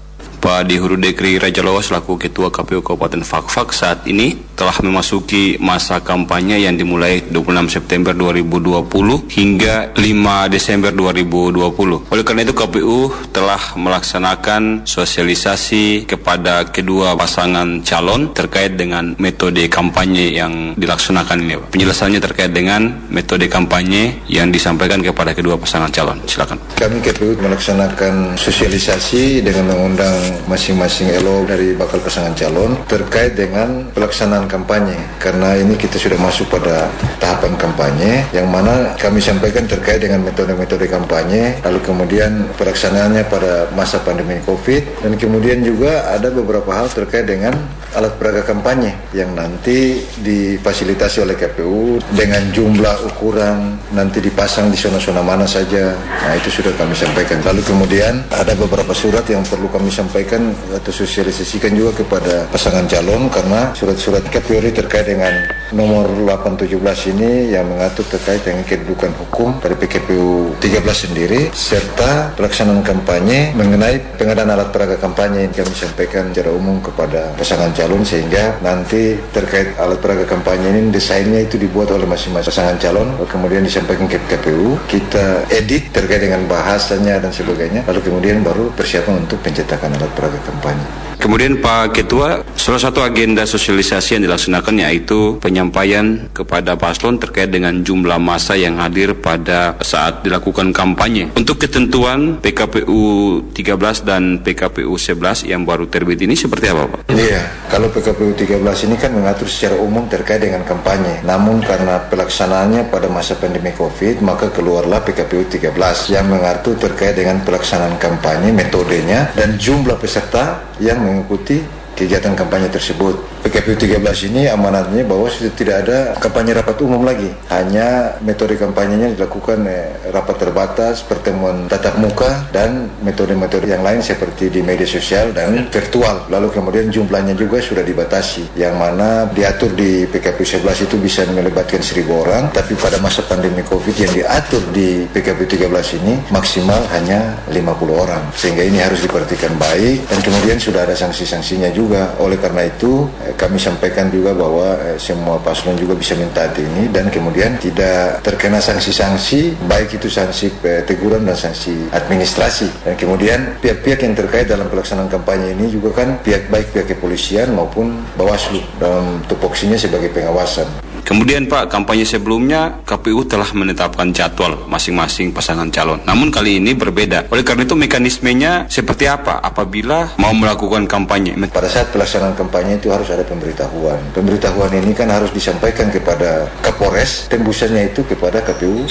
Pak 0.44 0.68
Dihuru 0.68 1.00
Dekri 1.00 1.40
Raja 1.40 1.64
Lowa 1.64 1.80
selaku 1.80 2.20
Ketua 2.20 2.52
KPU 2.52 2.84
Kabupaten 2.84 3.24
Fakfak 3.24 3.72
saat 3.72 4.04
ini 4.12 4.36
telah 4.60 4.76
memasuki 4.84 5.56
masa 5.56 6.04
kampanye 6.04 6.60
yang 6.68 6.76
dimulai 6.76 7.24
26 7.32 7.72
September 7.80 8.12
2020 8.12 8.84
hingga 9.32 9.96
5 9.96 10.52
Desember 10.52 10.92
2020. 10.92 12.12
Oleh 12.12 12.24
karena 12.28 12.44
itu 12.44 12.52
KPU 12.52 13.08
telah 13.32 13.72
melaksanakan 13.80 14.84
sosialisasi 14.84 16.04
kepada 16.04 16.68
kedua 16.68 17.16
pasangan 17.16 17.80
calon 17.88 18.36
terkait 18.36 18.76
dengan 18.76 19.16
metode 19.24 19.72
kampanye 19.72 20.36
yang 20.36 20.76
dilaksanakan 20.76 21.40
ini. 21.40 21.56
Penjelasannya 21.72 22.20
terkait 22.20 22.52
dengan 22.52 23.08
metode 23.08 23.48
kampanye 23.48 24.28
yang 24.28 24.52
disampaikan 24.52 25.00
kepada 25.00 25.32
kedua 25.32 25.56
pasangan 25.56 25.88
calon. 25.88 26.20
Silakan. 26.28 26.60
Kami 26.76 27.00
KPU 27.00 27.40
melaksanakan 27.40 28.36
sosialisasi 28.36 29.40
dengan 29.40 29.72
mengundang 29.72 30.33
masing-masing 30.46 31.14
elo 31.14 31.46
dari 31.48 31.74
bakal 31.78 32.02
pasangan 32.02 32.34
calon 32.36 32.76
terkait 32.90 33.34
dengan 33.38 33.90
pelaksanaan 33.94 34.46
kampanye. 34.50 34.98
Karena 35.18 35.56
ini 35.58 35.78
kita 35.78 35.98
sudah 35.98 36.20
masuk 36.20 36.50
pada 36.54 36.90
tahapan 37.18 37.54
kampanye 37.58 38.26
yang 38.36 38.48
mana 38.50 38.94
kami 39.00 39.20
sampaikan 39.24 39.66
terkait 39.66 40.04
dengan 40.04 40.24
metode-metode 40.24 40.86
kampanye 40.92 41.58
lalu 41.64 41.80
kemudian 41.84 42.48
pelaksanaannya 42.60 43.24
pada 43.28 43.72
masa 43.74 44.00
pandemi 44.04 44.40
COVID 44.44 45.04
dan 45.06 45.12
kemudian 45.16 45.64
juga 45.64 46.12
ada 46.12 46.30
beberapa 46.30 46.70
hal 46.74 46.92
terkait 46.92 47.26
dengan 47.26 47.56
alat 47.94 48.18
peraga 48.18 48.42
kampanye 48.42 48.94
yang 49.14 49.32
nanti 49.38 50.02
difasilitasi 50.20 51.24
oleh 51.24 51.38
KPU 51.38 52.02
dengan 52.14 52.44
jumlah 52.52 53.14
ukuran 53.14 53.78
nanti 53.94 54.20
dipasang 54.20 54.74
di 54.74 54.78
zona-zona 54.78 55.22
mana 55.22 55.46
saja. 55.46 55.94
Nah 55.96 56.34
itu 56.36 56.50
sudah 56.50 56.74
kami 56.74 56.98
sampaikan. 56.98 57.40
Lalu 57.46 57.62
kemudian 57.66 58.26
ada 58.34 58.54
beberapa 58.58 58.92
surat 58.92 59.26
yang 59.30 59.46
perlu 59.46 59.70
kami 59.70 59.94
sampaikan 59.94 60.54
atau 60.74 60.92
sosialisasikan 60.92 61.74
juga 61.78 62.04
kepada 62.04 62.50
pasangan 62.50 62.90
calon 62.90 63.30
karena 63.30 63.72
surat-surat 63.78 64.26
KPU 64.30 64.60
terkait 64.74 65.06
dengan 65.06 65.34
nomor 65.74 66.10
817 66.26 67.14
ini 67.18 67.52
yang 67.52 67.70
mengatur 67.70 68.06
terkait 68.10 68.42
dengan 68.46 68.64
kedudukan 68.64 69.12
hukum 69.26 69.58
dari 69.60 69.76
PKPU 69.78 70.58
13 70.62 70.80
sendiri 70.94 71.42
serta 71.54 72.34
pelaksanaan 72.38 72.86
kampanye 72.86 73.52
mengenai 73.58 74.00
pengadaan 74.16 74.54
alat 74.54 74.70
peraga 74.70 74.96
kampanye 74.98 75.50
yang 75.50 75.54
kami 75.54 75.76
sampaikan 75.76 76.30
secara 76.32 76.54
umum 76.54 76.80
kepada 76.80 77.34
pasangan 77.36 77.74
calon 77.74 77.83
sehingga 78.08 78.58
nanti 78.64 79.20
terkait 79.36 79.76
alat 79.76 80.00
peraga 80.00 80.24
kampanye 80.24 80.72
ini 80.72 80.90
desainnya 80.90 81.44
itu 81.44 81.60
dibuat 81.60 81.92
oleh 81.92 82.08
masing-masing 82.08 82.50
pasangan 82.50 82.78
calon 82.80 83.10
kemudian 83.28 83.62
disampaikan 83.64 84.08
ke 84.08 84.18
KPU 84.32 84.80
kita 84.88 85.44
edit 85.52 85.92
terkait 85.92 86.24
dengan 86.24 86.48
bahasanya 86.48 87.20
dan 87.20 87.32
sebagainya 87.36 87.84
lalu 87.86 88.00
kemudian 88.02 88.42
baru 88.42 88.72
persiapan 88.74 89.28
untuk 89.28 89.40
pencetakan 89.44 89.96
alat 90.00 90.12
peraga 90.16 90.40
kampanye. 90.48 91.13
Kemudian 91.24 91.64
Pak 91.64 91.96
Ketua, 91.96 92.44
salah 92.60 92.84
satu 92.84 93.00
agenda 93.00 93.48
sosialisasi 93.48 94.20
yang 94.20 94.28
dilaksanakan 94.28 94.84
yaitu 94.84 95.40
penyampaian 95.40 96.28
kepada 96.36 96.76
paslon 96.76 97.16
terkait 97.16 97.48
dengan 97.48 97.80
jumlah 97.80 98.20
masa 98.20 98.60
yang 98.60 98.76
hadir 98.76 99.16
pada 99.16 99.80
saat 99.80 100.20
dilakukan 100.28 100.76
kampanye. 100.76 101.32
Untuk 101.40 101.64
ketentuan 101.64 102.44
PKPU 102.44 103.40
13 103.56 104.04
dan 104.04 104.44
PKPU 104.44 105.00
11 105.00 105.48
yang 105.48 105.64
baru 105.64 105.88
terbit 105.88 106.20
ini 106.20 106.36
seperti 106.36 106.76
apa 106.76 106.92
Pak? 106.92 107.16
Iya, 107.16 107.72
kalau 107.72 107.88
PKPU 107.88 108.36
13 108.36 108.60
ini 108.92 109.00
kan 109.00 109.16
mengatur 109.16 109.48
secara 109.48 109.80
umum 109.80 110.04
terkait 110.12 110.44
dengan 110.44 110.68
kampanye. 110.68 111.24
Namun 111.24 111.64
karena 111.64 112.04
pelaksanaannya 112.04 112.92
pada 112.92 113.08
masa 113.08 113.40
pandemi 113.40 113.72
COVID, 113.72 114.20
maka 114.20 114.52
keluarlah 114.52 115.00
PKPU 115.00 115.48
13 115.48 115.72
yang 116.12 116.28
mengatur 116.28 116.76
terkait 116.76 117.16
dengan 117.16 117.40
pelaksanaan 117.48 117.96
kampanye, 117.96 118.52
metodenya, 118.52 119.32
dan 119.40 119.56
jumlah 119.56 119.96
peserta 119.96 120.76
yang 120.84 121.13
mengikuti 121.14 121.62
kegiatan 121.94 122.34
kampanye 122.34 122.74
tersebut. 122.74 123.33
PKPU 123.44 123.76
13 123.76 124.32
ini 124.32 124.48
amanatnya 124.48 125.04
bahwa 125.04 125.28
sudah 125.28 125.52
tidak 125.52 125.84
ada 125.84 126.16
kampanye 126.16 126.56
rapat 126.56 126.80
umum 126.80 127.04
lagi. 127.04 127.28
Hanya 127.52 128.16
metode 128.24 128.56
kampanyenya 128.56 129.20
dilakukan 129.20 129.68
eh, 129.68 129.92
rapat 130.16 130.48
terbatas, 130.48 131.04
pertemuan 131.04 131.68
tatap 131.68 132.00
muka, 132.00 132.48
dan 132.56 132.88
metode-metode 133.04 133.68
yang 133.68 133.84
lain 133.84 134.00
seperti 134.00 134.48
di 134.48 134.64
media 134.64 134.88
sosial 134.88 135.36
dan 135.36 135.68
virtual. 135.68 136.24
Lalu 136.32 136.56
kemudian 136.56 136.88
jumlahnya 136.88 137.36
juga 137.36 137.60
sudah 137.60 137.84
dibatasi, 137.84 138.56
yang 138.56 138.80
mana 138.80 139.28
diatur 139.28 139.76
di 139.76 140.08
PKPU 140.08 140.64
11 140.64 140.88
itu 140.88 140.96
bisa 140.96 141.28
melibatkan 141.28 141.84
1000 141.84 142.08
orang, 142.16 142.48
tapi 142.56 142.80
pada 142.80 142.96
masa 143.04 143.28
pandemi 143.28 143.60
COVID 143.68 143.96
yang 144.08 144.14
diatur 144.16 144.64
di 144.72 145.04
PKPU 145.12 145.68
13 145.68 146.00
ini 146.00 146.16
maksimal 146.32 146.80
hanya 146.96 147.44
50 147.52 147.92
orang. 147.92 148.24
Sehingga 148.40 148.64
ini 148.64 148.80
harus 148.80 149.04
diperhatikan 149.04 149.52
baik, 149.60 150.08
dan 150.08 150.20
kemudian 150.24 150.56
sudah 150.56 150.88
ada 150.88 150.96
sanksi-sanksinya 150.96 151.76
juga. 151.76 152.16
Oleh 152.24 152.40
karena 152.40 152.72
itu, 152.72 153.12
eh, 153.20 153.33
kami 153.36 153.58
sampaikan 153.58 154.08
juga 154.14 154.32
bahwa 154.38 154.78
eh, 154.86 154.98
semua 155.02 155.42
paslon 155.42 155.76
juga 155.76 155.98
bisa 155.98 156.14
mentaati 156.14 156.62
ini 156.64 156.84
dan 156.94 157.10
kemudian 157.10 157.58
tidak 157.58 158.22
terkena 158.22 158.62
sanksi-sanksi 158.62 159.68
baik 159.68 159.98
itu 159.98 160.08
sanksi 160.08 160.54
eh, 160.64 160.82
teguran 160.86 161.26
dan 161.26 161.36
sanksi 161.36 161.90
administrasi 161.92 162.88
dan 162.88 162.96
kemudian 162.96 163.58
pihak-pihak 163.60 164.06
yang 164.06 164.16
terkait 164.16 164.48
dalam 164.48 164.70
pelaksanaan 164.70 165.10
kampanye 165.10 165.58
ini 165.58 165.74
juga 165.74 166.04
kan 166.04 166.22
pihak 166.22 166.48
baik 166.54 166.72
pihak 166.72 166.88
kepolisian 166.96 167.52
maupun 167.52 168.00
Bawaslu 168.14 168.62
dalam 168.78 169.26
tupoksinya 169.26 169.76
sebagai 169.76 170.14
pengawasan. 170.14 170.93
Kemudian 171.04 171.52
Pak, 171.52 171.68
kampanye 171.68 172.08
sebelumnya 172.08 172.80
KPU 172.88 173.28
telah 173.28 173.48
menetapkan 173.52 174.16
jadwal 174.16 174.56
masing-masing 174.72 175.36
pasangan 175.36 175.68
calon. 175.68 176.00
Namun 176.08 176.32
kali 176.32 176.64
ini 176.64 176.72
berbeda. 176.72 177.28
Oleh 177.28 177.44
karena 177.44 177.68
itu 177.68 177.76
mekanismenya 177.76 178.72
seperti 178.72 179.12
apa 179.12 179.44
apabila 179.44 180.16
mau 180.16 180.32
melakukan 180.32 180.88
kampanye? 180.88 181.36
Pada 181.52 181.68
saat 181.68 181.92
pelaksanaan 181.92 182.40
kampanye 182.40 182.80
itu 182.80 182.90
harus 182.90 183.12
ada 183.12 183.28
pemberitahuan. 183.28 184.00
Pemberitahuan 184.16 184.72
ini 184.74 184.96
kan 184.96 185.12
harus 185.12 185.30
disampaikan 185.36 185.92
kepada 185.92 186.48
Kapolres, 186.64 187.28
tembusannya 187.28 187.92
itu 187.92 188.08
kepada 188.08 188.40
KPU 188.40 188.88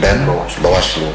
dan 0.00 0.28
Bawaslu. 0.60 1.08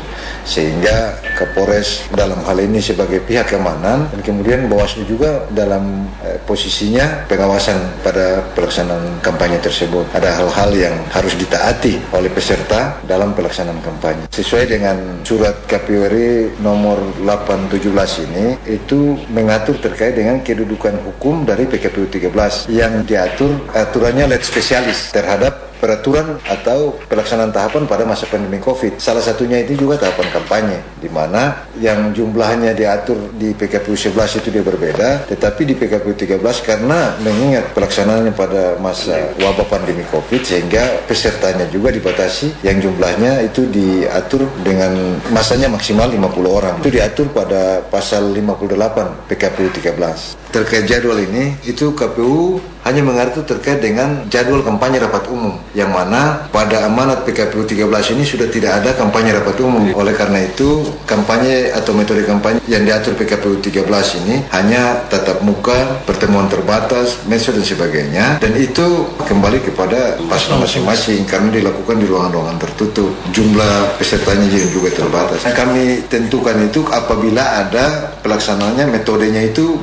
Sehingga 0.44 1.24
Kapolres 1.40 2.04
dalam 2.12 2.44
hal 2.44 2.60
ini 2.60 2.84
sebagai 2.84 3.24
pihak 3.24 3.56
keamanan 3.56 4.12
dan 4.12 4.20
kemudian 4.22 4.68
Bawaslu 4.68 5.08
juga 5.08 5.48
dalam 5.56 6.06
eh, 6.26 6.38
posisinya 6.44 7.26
pengawasan 7.32 8.04
pada 8.04 8.44
pelaksanaan 8.52 9.24
kampanye 9.24 9.58
tersebut. 9.64 10.04
Ada 10.12 10.44
hal-hal 10.44 10.72
yang 10.76 10.96
harus 11.16 11.34
ditaati 11.40 12.12
oleh 12.12 12.28
peserta 12.28 13.00
dalam 13.08 13.32
pelaksanaan 13.32 13.80
kampanye. 13.82 14.28
Sesuai 14.30 14.68
dengan 14.68 15.24
surat 15.24 15.64
KPU 15.66 16.12
RI 16.12 16.60
nomor 16.60 17.00
817 17.24 18.28
ini 18.30 18.48
itu 18.68 19.16
mengatur 19.32 19.80
terkait 19.80 20.14
dengan 20.14 20.44
kedudukan 20.44 21.00
hukum 21.08 21.48
dari 21.48 21.66
PKPU 21.66 22.12
13 22.12 22.68
yang 22.70 23.08
diatur 23.08 23.64
aturannya 23.72 24.28
let 24.28 24.44
spesialis 24.44 25.10
terhadap 25.16 25.73
peraturan 25.84 26.40
atau 26.48 26.96
pelaksanaan 27.12 27.52
tahapan 27.52 27.84
pada 27.84 28.08
masa 28.08 28.24
pandemi 28.32 28.64
COVID. 28.64 29.04
Salah 29.04 29.20
satunya 29.20 29.60
itu 29.60 29.76
juga 29.76 30.00
tahapan 30.00 30.32
kampanye, 30.32 30.80
di 31.04 31.12
mana 31.12 31.68
yang 31.84 32.16
jumlahnya 32.16 32.72
diatur 32.72 33.20
di 33.36 33.52
PKPU 33.52 33.92
11 34.00 34.40
itu 34.40 34.48
dia 34.48 34.64
berbeda, 34.64 35.28
tetapi 35.28 35.68
di 35.68 35.76
PKPU 35.76 36.16
13 36.16 36.40
karena 36.64 37.20
mengingat 37.20 37.76
pelaksanaannya 37.76 38.32
pada 38.32 38.80
masa 38.80 39.36
wabah 39.44 39.68
pandemi 39.68 40.08
COVID, 40.08 40.40
sehingga 40.48 41.04
pesertanya 41.04 41.68
juga 41.68 41.92
dibatasi, 41.92 42.64
yang 42.64 42.80
jumlahnya 42.80 43.44
itu 43.44 43.68
diatur 43.68 44.48
dengan 44.64 45.20
masanya 45.36 45.68
maksimal 45.68 46.08
50 46.08 46.48
orang. 46.48 46.76
Itu 46.80 46.96
diatur 46.96 47.28
pada 47.36 47.84
pasal 47.92 48.32
58 48.32 49.28
PKPU 49.28 49.68
13 49.68 50.43
terkait 50.54 50.86
jadwal 50.86 51.18
ini 51.18 51.58
itu 51.66 51.98
KPU 51.98 52.62
hanya 52.84 53.00
mengatur 53.00 53.48
terkait 53.48 53.80
dengan 53.80 54.28
jadwal 54.28 54.60
kampanye 54.60 55.00
rapat 55.00 55.24
umum 55.32 55.56
yang 55.72 55.90
mana 55.90 56.52
pada 56.52 56.84
amanat 56.84 57.24
PKPU 57.24 57.64
13 57.64 57.88
ini 58.14 58.24
sudah 58.28 58.48
tidak 58.52 58.84
ada 58.84 58.92
kampanye 58.94 59.32
rapat 59.32 59.56
umum. 59.64 59.96
Oleh 59.96 60.12
karena 60.14 60.44
itu 60.44 60.84
kampanye 61.08 61.72
atau 61.72 61.96
metode 61.96 62.28
kampanye 62.28 62.60
yang 62.68 62.84
diatur 62.84 63.16
PKPU 63.16 63.64
13 63.64 63.88
ini 64.24 64.44
hanya 64.52 65.00
tatap 65.08 65.40
muka 65.42 66.04
pertemuan 66.04 66.52
terbatas 66.52 67.24
medsos 67.24 67.56
dan 67.56 67.64
sebagainya 67.64 68.26
dan 68.44 68.52
itu 68.60 69.08
kembali 69.24 69.64
kepada 69.64 70.20
paslon 70.28 70.62
masing-masing. 70.62 71.24
Karena 71.24 71.50
dilakukan 71.56 71.98
di 71.98 72.06
ruangan-ruangan 72.06 72.60
tertutup. 72.60 73.16
Jumlah 73.32 73.96
pesertanya 73.96 74.46
juga 74.70 74.92
terbatas. 74.92 75.48
Nah, 75.48 75.56
kami 75.56 76.04
tentukan 76.12 76.60
itu 76.68 76.84
apabila 76.92 77.64
ada 77.64 78.12
pelaksanaannya 78.20 78.92
metodenya 78.92 79.40
itu 79.40 79.80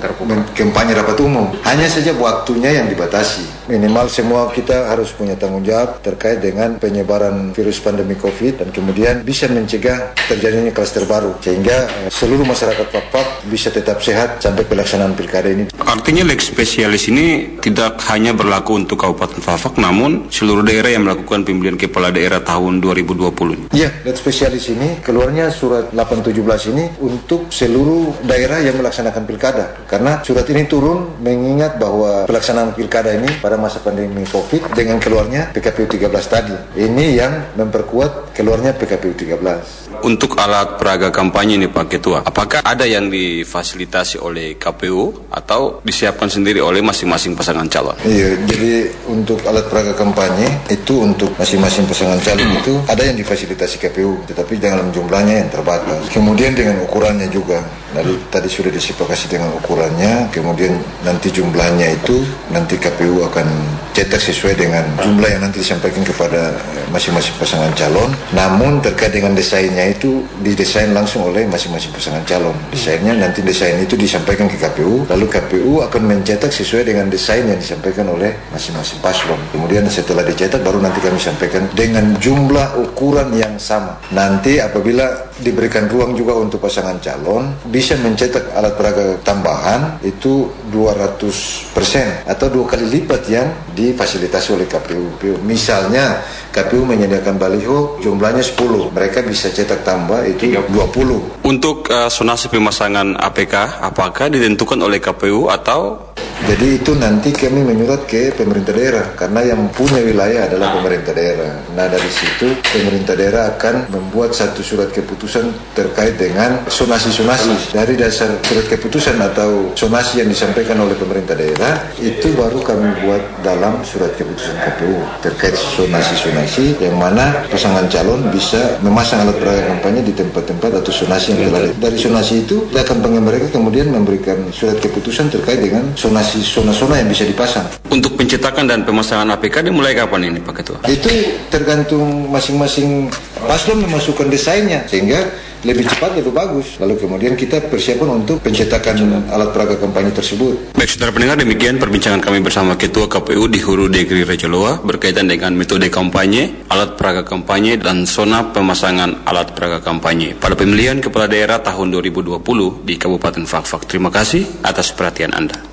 kampanye 0.60 0.92
rapat 0.92 1.16
umum. 1.24 1.48
Hanya 1.64 1.88
saja 1.88 2.12
waktunya 2.12 2.84
yang 2.84 2.92
dibatasi. 2.92 3.59
Minimal 3.70 4.10
semua 4.10 4.50
kita 4.50 4.90
harus 4.90 5.14
punya 5.14 5.38
tanggung 5.38 5.62
jawab 5.62 6.02
terkait 6.02 6.42
dengan 6.42 6.74
penyebaran 6.82 7.54
virus 7.54 7.78
pandemi 7.78 8.18
COVID 8.18 8.58
dan 8.58 8.68
kemudian 8.74 9.22
bisa 9.22 9.46
mencegah 9.46 10.10
terjadinya 10.26 10.74
klaster 10.74 11.06
baru 11.06 11.38
sehingga 11.38 11.86
eh, 12.02 12.10
seluruh 12.10 12.42
masyarakat 12.42 12.90
Papua 12.90 13.22
bisa 13.46 13.70
tetap 13.70 14.02
sehat 14.02 14.42
sampai 14.42 14.66
pelaksanaan 14.66 15.14
pilkada 15.14 15.54
ini. 15.54 15.70
Artinya 15.86 16.26
leg 16.26 16.42
spesialis 16.42 17.06
ini 17.14 17.62
tidak 17.62 18.02
hanya 18.10 18.34
berlaku 18.34 18.74
untuk 18.74 19.06
Kabupaten 19.06 19.38
Fafak 19.38 19.78
namun 19.78 20.26
seluruh 20.34 20.66
daerah 20.66 20.90
yang 20.90 21.06
melakukan 21.06 21.46
pemilihan 21.46 21.78
kepala 21.78 22.10
daerah 22.10 22.42
tahun 22.42 22.82
2020. 22.82 23.70
Iya, 23.70 24.02
leg 24.02 24.16
spesialis 24.18 24.66
ini 24.66 24.98
keluarnya 24.98 25.46
surat 25.54 25.94
817 25.94 26.74
ini 26.74 26.90
untuk 26.98 27.54
seluruh 27.54 28.26
daerah 28.26 28.58
yang 28.66 28.82
melaksanakan 28.82 29.22
pilkada 29.30 29.78
karena 29.86 30.18
surat 30.26 30.42
ini 30.50 30.66
turun 30.66 31.22
mengingat 31.22 31.78
bahwa 31.78 32.26
pelaksanaan 32.26 32.74
pilkada 32.74 33.14
ini 33.14 33.30
pada 33.38 33.59
masa 33.60 33.84
pandemi 33.84 34.24
COVID 34.24 34.72
dengan 34.72 34.96
keluarnya 34.96 35.52
PKPU 35.52 35.86
13 35.86 36.08
tadi. 36.26 36.56
Ini 36.80 37.06
yang 37.14 37.32
memperkuat 37.60 38.32
keluarnya 38.32 38.72
PKPU 38.74 39.12
13. 39.12 40.00
Untuk 40.00 40.32
alat 40.40 40.80
peraga 40.80 41.12
kampanye 41.12 41.60
ini 41.60 41.68
Pak 41.68 41.86
Ketua, 41.92 42.24
apakah 42.24 42.64
ada 42.64 42.88
yang 42.88 43.12
difasilitasi 43.12 44.16
oleh 44.16 44.56
KPU 44.56 45.28
atau 45.28 45.84
disiapkan 45.84 46.32
sendiri 46.32 46.64
oleh 46.64 46.80
masing-masing 46.80 47.36
pasangan 47.36 47.68
calon? 47.68 47.92
Iya, 48.08 48.40
jadi 48.48 48.88
untuk 49.12 49.44
alat 49.44 49.68
peraga 49.68 49.92
kampanye 49.92 50.48
itu 50.72 51.04
untuk 51.04 51.36
masing-masing 51.36 51.84
pasangan 51.84 52.16
calon 52.24 52.48
itu 52.56 52.80
ada 52.88 53.04
yang 53.04 53.18
difasilitasi 53.20 53.76
KPU, 53.76 54.24
tetapi 54.24 54.56
dalam 54.56 54.88
jumlahnya 54.88 55.44
yang 55.44 55.50
terbatas. 55.52 56.08
Kemudian 56.08 56.56
dengan 56.56 56.80
ukurannya 56.80 57.28
juga. 57.28 57.60
Jadi 57.90 58.14
tadi 58.30 58.48
sudah 58.48 58.70
disepakati 58.70 59.26
dengan 59.26 59.50
ukurannya, 59.58 60.30
kemudian 60.30 60.78
nanti 61.02 61.28
jumlahnya 61.34 61.98
itu 61.98 62.22
nanti 62.54 62.78
KPU 62.78 63.26
akan 63.26 63.46
cetak 63.90 64.22
sesuai 64.22 64.54
dengan 64.54 64.84
jumlah 65.02 65.26
yang 65.26 65.42
nanti 65.42 65.58
disampaikan 65.60 66.06
kepada 66.06 66.54
masing-masing 66.94 67.34
pasangan 67.38 67.70
calon. 67.74 68.10
Namun 68.30 68.78
terkait 68.78 69.10
dengan 69.10 69.34
desainnya 69.34 69.90
itu 69.90 70.22
didesain 70.42 70.94
langsung 70.94 71.26
oleh 71.26 71.46
masing-masing 71.50 71.90
pasangan 71.90 72.22
calon. 72.26 72.54
Desainnya 72.70 73.14
nanti 73.18 73.42
desain 73.42 73.78
itu 73.82 73.98
disampaikan 73.98 74.46
ke 74.46 74.56
KPU, 74.58 75.10
lalu 75.10 75.26
KPU 75.26 75.82
akan 75.86 76.02
mencetak 76.06 76.54
sesuai 76.54 76.86
dengan 76.86 77.10
desain 77.10 77.42
yang 77.42 77.58
disampaikan 77.58 78.06
oleh 78.06 78.34
masing-masing 78.54 79.02
paslon. 79.02 79.38
Kemudian 79.50 79.86
setelah 79.90 80.22
dicetak 80.22 80.62
baru 80.62 80.78
nanti 80.78 81.02
kami 81.02 81.18
sampaikan 81.18 81.66
dengan 81.74 82.14
jumlah 82.22 82.78
ukuran 82.78 83.34
yang 83.34 83.58
sama. 83.58 83.98
Nanti 84.14 84.62
apabila 84.62 85.29
diberikan 85.40 85.88
ruang 85.88 86.12
juga 86.14 86.36
untuk 86.36 86.60
pasangan 86.60 87.00
calon 87.00 87.56
bisa 87.66 87.96
mencetak 87.98 88.52
alat 88.52 88.76
peraga 88.76 89.16
tambahan 89.24 89.98
itu 90.04 90.52
200 90.70 91.74
persen 91.74 92.24
atau 92.28 92.46
dua 92.52 92.68
kali 92.68 92.86
lipat 93.00 93.22
yang 93.26 93.48
difasilitasi 93.72 94.48
oleh 94.54 94.66
KPU. 94.68 95.40
Misalnya 95.42 96.20
KPU 96.52 96.84
menyediakan 96.84 97.40
baliho 97.40 97.98
jumlahnya 98.04 98.44
10, 98.44 98.92
mereka 98.92 99.24
bisa 99.24 99.48
cetak 99.48 99.82
tambah 99.82 100.22
itu 100.28 100.52
20. 100.52 101.46
Untuk 101.46 101.88
uh, 101.88 102.10
sonasi 102.12 102.52
pemasangan 102.52 103.16
APK, 103.16 103.80
apakah 103.80 104.28
ditentukan 104.28 104.78
oleh 104.82 105.00
KPU 105.00 105.48
atau 105.48 106.09
jadi 106.48 106.80
itu 106.80 106.96
nanti 106.96 107.30
kami 107.36 107.60
menyurat 107.60 108.08
ke 108.08 108.32
pemerintah 108.32 108.72
daerah 108.72 109.06
karena 109.12 109.40
yang 109.52 109.60
punya 109.76 110.00
wilayah 110.00 110.48
adalah 110.48 110.72
pemerintah 110.76 111.12
daerah. 111.12 111.52
Nah 111.76 111.86
dari 111.88 112.08
situ 112.08 112.56
pemerintah 112.64 113.12
daerah 113.12 113.56
akan 113.56 113.92
membuat 113.92 114.32
satu 114.32 114.64
surat 114.64 114.88
keputusan 114.88 115.52
terkait 115.76 116.16
dengan 116.16 116.64
sonasi-sonasi. 116.64 117.76
Dari 117.76 117.94
dasar 117.96 118.40
surat 118.40 118.66
keputusan 118.72 119.20
atau 119.20 119.76
sonasi 119.76 120.24
yang 120.24 120.32
disampaikan 120.32 120.80
oleh 120.80 120.96
pemerintah 120.96 121.36
daerah 121.36 121.76
itu 122.00 122.32
baru 122.32 122.64
kami 122.64 122.88
buat 123.04 123.22
dalam 123.44 123.84
surat 123.84 124.16
keputusan 124.16 124.56
KPU 124.64 124.96
terkait 125.20 125.56
sonasi-sonasi 125.56 126.80
yang 126.80 126.96
mana 126.96 127.44
pasangan 127.52 127.84
calon 127.92 128.32
bisa 128.32 128.80
memasang 128.80 129.28
alat 129.28 129.36
peraga 129.36 129.76
kampanye 129.76 130.00
di 130.08 130.12
tempat-tempat 130.16 130.80
atau 130.80 130.92
sonasi 130.92 131.36
yang 131.36 131.52
telah 131.52 131.72
dari 131.76 131.98
sonasi 132.00 132.48
itu 132.48 132.64
akan 132.72 132.96
pengen 133.04 133.22
mereka 133.24 133.46
kemudian 133.52 133.92
memberikan 133.92 134.38
surat 134.52 134.80
keputusan 134.80 135.28
terkait 135.28 135.60
dengan 135.60 135.84
sonasi 135.94 136.29
masih 136.30 136.46
zona-zona 136.46 137.02
yang 137.02 137.10
bisa 137.10 137.26
dipasang. 137.26 137.66
Untuk 137.90 138.14
pencetakan 138.14 138.70
dan 138.70 138.86
pemasangan 138.86 139.26
APK 139.34 139.66
dimulai 139.66 139.98
kapan 139.98 140.30
ini 140.30 140.38
Pak 140.38 140.62
Ketua? 140.62 140.78
Itu 140.86 141.10
tergantung 141.50 142.30
masing-masing 142.30 143.10
paslon 143.42 143.82
memasukkan 143.82 144.30
desainnya 144.30 144.86
sehingga 144.86 145.26
lebih 145.66 145.90
cepat 145.90 146.14
lebih 146.14 146.30
bagus. 146.30 146.78
Lalu 146.78 147.02
kemudian 147.02 147.34
kita 147.34 147.66
persiapan 147.66 148.22
untuk 148.22 148.38
pencetakan 148.46 149.26
alat 149.26 149.50
peraga 149.50 149.74
kampanye 149.74 150.14
tersebut. 150.14 150.78
Baik, 150.78 150.86
saudara 150.86 151.10
pendengar 151.10 151.36
demikian 151.42 151.82
perbincangan 151.82 152.22
kami 152.22 152.38
bersama 152.46 152.78
Ketua 152.78 153.10
KPU 153.10 153.50
di 153.50 153.58
Huru 153.58 153.90
Degri 153.90 154.22
Raja 154.22 154.46
Loa 154.46 154.78
berkaitan 154.78 155.26
dengan 155.26 155.58
metode 155.58 155.90
kampanye, 155.90 156.70
alat 156.70 156.94
peraga 156.94 157.26
kampanye, 157.26 157.74
dan 157.74 158.06
zona 158.06 158.54
pemasangan 158.54 159.26
alat 159.26 159.50
peraga 159.50 159.82
kampanye 159.82 160.38
pada 160.38 160.54
pemilihan 160.54 161.02
kepala 161.02 161.26
daerah 161.26 161.58
tahun 161.58 161.90
2020 161.90 162.38
di 162.86 162.94
Kabupaten 162.94 163.44
Fakfak. 163.50 163.90
Terima 163.90 164.14
kasih 164.14 164.62
atas 164.62 164.94
perhatian 164.94 165.34
Anda. 165.34 165.69